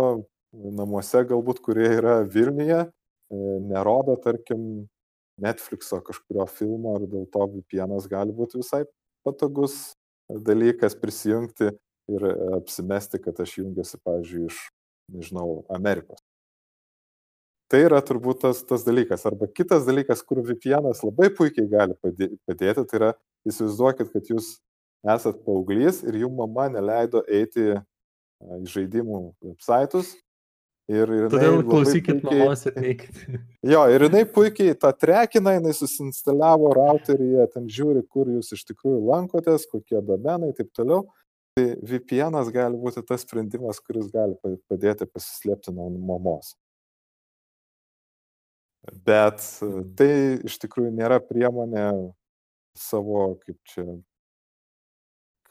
[0.55, 4.87] namuose galbūt, kurie yra Vilniuje, e, nerodo, tarkim,
[5.43, 8.85] Netflixo kažkurio filmo ir dėl to VPN gali būti visai
[9.27, 9.97] patogus
[10.31, 11.73] dalykas prisijungti
[12.15, 12.27] ir
[12.61, 14.61] apsimesti, kad aš jungiuosi, pavyzdžiui, iš,
[15.17, 16.23] nežinau, Amerikos.
[17.73, 19.25] Tai yra turbūt tas, tas dalykas.
[19.27, 23.15] Arba kitas dalykas, kur VPN labai puikiai gali padėti, tai yra
[23.49, 24.57] įsivaizduokit, kad jūs
[25.15, 30.15] esat paauglys ir jų mama neleido eiti į žaidimų websaitus.
[30.85, 33.21] Ir, ir Todėl klausykit puikiai, mamos ir neikit.
[33.73, 38.99] Jo, ir jinai puikiai tą trekiną, jinai susinstaliavo routeryje, ten žiūri, kur jūs iš tikrųjų
[39.09, 41.07] lankotės, kokie domenai ir taip toliau.
[41.57, 44.37] Tai VPN gali būti tas sprendimas, kuris gali
[44.69, 46.53] padėti pasislėpti nuo mamos.
[49.07, 49.41] Bet
[49.97, 50.11] tai
[50.45, 51.87] iš tikrųjų nėra priemonė
[52.79, 53.85] savo, kaip čia,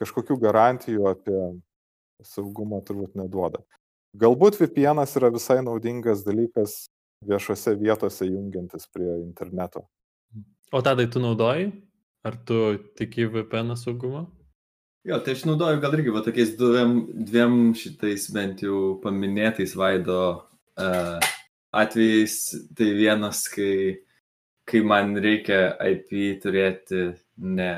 [0.02, 1.40] kažkokių garantijų apie
[2.24, 3.64] saugumą turbūt neduoda.
[4.20, 6.84] Galbūt VPN yra visai naudingas dalykas
[7.26, 9.88] viešose vietose jungiantis prie interneto.
[10.72, 11.72] O tadai tu naudoji?
[12.24, 14.28] Ar tu tiki VPN saugumą?
[15.04, 16.94] Jo, tai aš naudoju gal irgi va tokiais dviem,
[17.28, 20.20] dviem šitais bent jau paminėtais vaido
[20.80, 21.26] uh,
[21.76, 22.38] atvejais
[22.78, 24.00] tai vienas, kai,
[24.70, 27.72] kai man reikia IP turėti ne,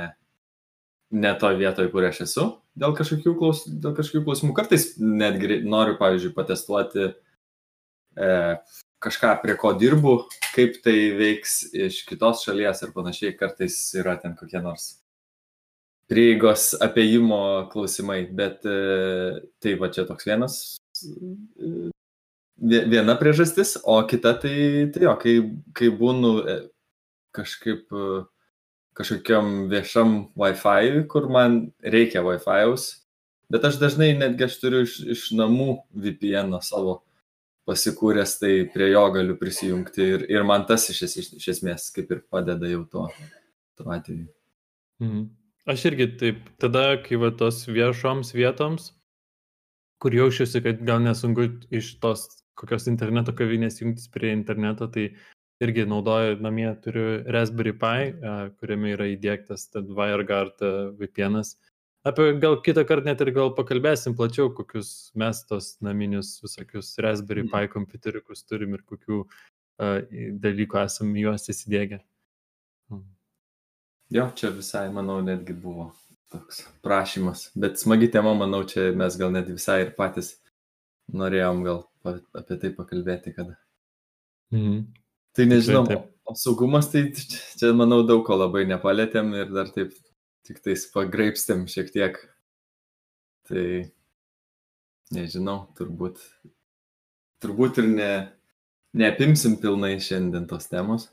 [1.12, 4.56] ne to vietoje, kur aš esu, dėl kažkokių, klaus, dėl kažkokių klausimų.
[4.58, 8.36] Kartais netgi noriu, pavyzdžiui, patestuoti e,
[9.06, 10.18] kažką, prie ko dirbu,
[10.56, 13.36] kaip tai veiks iš kitos šalies ir panašiai.
[13.40, 14.94] Kartais yra ten kokie nors
[16.12, 20.58] prieigos apėjimo klausimai, bet e, tai va čia toks vienas,
[21.02, 21.90] e,
[22.62, 24.58] viena priežastis, o kita tai,
[24.94, 25.36] tai jo, kai,
[25.78, 26.58] kai būnu e,
[27.36, 27.92] kažkaip
[28.96, 32.88] kažkokiam viešam Wi-Fi, kur man reikia Wi-Fi'aus,
[33.52, 37.02] bet aš dažnai netgi aš turiu iš, iš namų VPN savo
[37.68, 42.14] pasikūręs, tai prie jo galiu prisijungti ir, ir man tas iš, iš, iš esmės kaip
[42.14, 43.10] ir padeda jau tuo,
[43.76, 44.30] tuo atveju.
[45.04, 45.28] Mhm.
[45.66, 48.92] Aš irgi taip, tada, kai va tos viešoms vietoms,
[50.00, 55.10] kur jaučiuosi, kad gal nesunku iš tos kokios interneto kavinės jungtis prie interneto, tai
[55.64, 58.12] irgi naudoju namie, turiu Raspberry Pi,
[58.60, 60.64] kuriame yra įdėktas WireGuard
[61.00, 61.56] VPN'as.
[62.06, 67.48] Apie gal kitą kartą net ir gal pakalbėsim plačiau, kokius mes tos naminius visokius Raspberry
[67.50, 70.02] Pi kompiuteriukus turim ir kokių uh,
[70.44, 72.04] dalykų esam juos įsidėgę.
[72.92, 73.08] Hmm.
[74.14, 75.90] Jo, čia visai, manau, netgi buvo
[76.36, 77.48] toks prašymas.
[77.58, 80.36] Bet smagi tema, manau, čia mes gal net visai ir patys
[81.14, 81.84] norėjom gal
[82.38, 83.58] apie tai pakalbėti kada.
[84.54, 85.05] Mhm.
[85.36, 85.84] Tai nežinau,
[86.24, 89.92] o saugumas, tai čia, manau, daug ko labai nepalėtėm ir dar taip
[90.48, 92.18] tik tais pagraipstėm šiek tiek.
[93.50, 93.66] Tai
[95.16, 96.22] nežinau, turbūt,
[97.44, 98.10] turbūt ir ne,
[98.98, 101.10] neapimsim pilnai šiandien tos temos.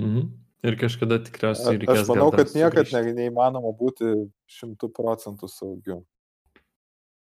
[0.00, 0.30] Mhm.
[0.64, 2.06] Ir kažkada tikriausiai reikės.
[2.06, 4.14] Aš manau, kad niekad ne, neįmanoma būti
[4.54, 5.98] šimtų procentų saugiu.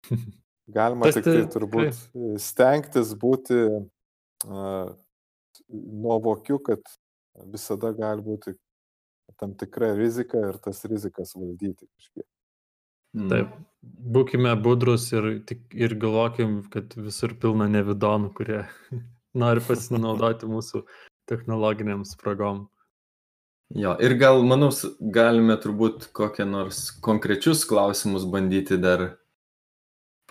[0.76, 2.36] Galima tik tai turbūt tai.
[2.42, 4.94] stengtis būti uh,
[5.68, 6.82] nuovokiu, kad
[7.52, 8.54] visada gali būti
[9.40, 12.26] tam tikra rizika ir tas rizikas valdyti kažkiek.
[13.16, 13.28] Mm.
[13.32, 13.52] Taip,
[14.16, 15.28] būkime budrus ir,
[15.72, 18.62] ir galvokim, kad visur pilna nevidonų, kurie
[19.42, 20.84] nori pasinaudoti mūsų
[21.30, 22.66] technologiniam spragom.
[23.74, 24.68] Jo, ir gal, manau,
[25.00, 29.16] galime turbūt kokią nors konkrečius klausimus bandyti dar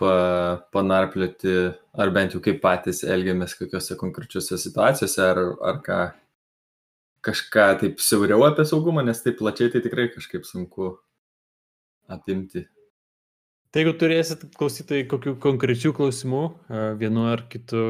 [0.00, 0.12] pa,
[0.74, 1.56] panarplioti,
[1.96, 6.00] ar bent jau kaip patys elgiamės kokiuose konkrečiuose situacijose, ar, ar ką,
[7.26, 10.94] kažką taip siauriau apie saugumą, nes taip plačiai tai tikrai kažkaip sunku
[12.12, 12.66] apimti.
[13.74, 16.44] Tai jeigu turėsit klausytojai kokių konkrečių klausimų,
[17.00, 17.82] vienu ar kitu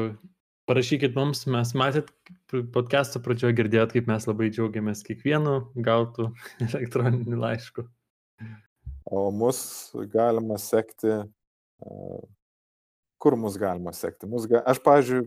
[0.67, 2.09] parašykit mums, mes matėt
[2.73, 6.31] podcast'o pradžioje girdėjot, kaip mes labai džiaugiamės kiekvienu gautų
[6.67, 7.85] elektroninį laišką.
[9.07, 9.59] O mus
[10.11, 11.21] galima sekti,
[13.17, 14.29] kur mus galima sekti?
[14.29, 14.61] Mus ga...
[14.65, 15.25] Aš, pavyzdžiui,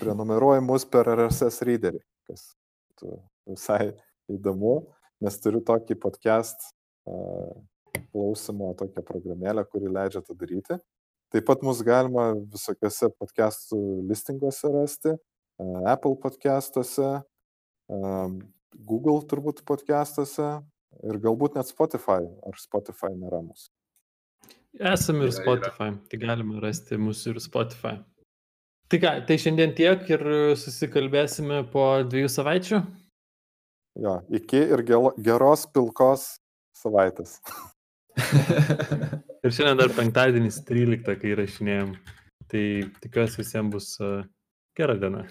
[0.00, 2.52] prenumeruoju mus per RSS readerį, kas
[3.48, 3.92] visai
[4.32, 4.78] įdomu,
[5.24, 6.70] nes turiu tokį podcast
[8.12, 10.78] klausimo tokią programėlę, kuri leidžia tą daryti.
[11.34, 15.14] Taip pat mus galima visokiose podcastų listinguose rasti,
[15.88, 17.08] Apple podcastuose,
[18.76, 20.50] Google turbūt podcastuose
[21.06, 23.70] ir galbūt net Spotify, ar Spotify nėra mūsų.
[24.76, 27.94] Esam ir Spotify, tai galima rasti mūsų ir Spotify.
[28.92, 30.22] Tai ką, tai šiandien tiek ir
[30.60, 32.80] susikalbėsime po dviejų savaičių.
[34.04, 36.26] Jo, iki ir geros pilkos
[36.76, 37.38] savaitės.
[39.44, 41.96] ir šiandien dar penktadienis 13, kai įrašinėjom.
[42.46, 42.66] Tai
[43.00, 43.88] tikiuosi visiems bus
[44.76, 45.24] gera diena.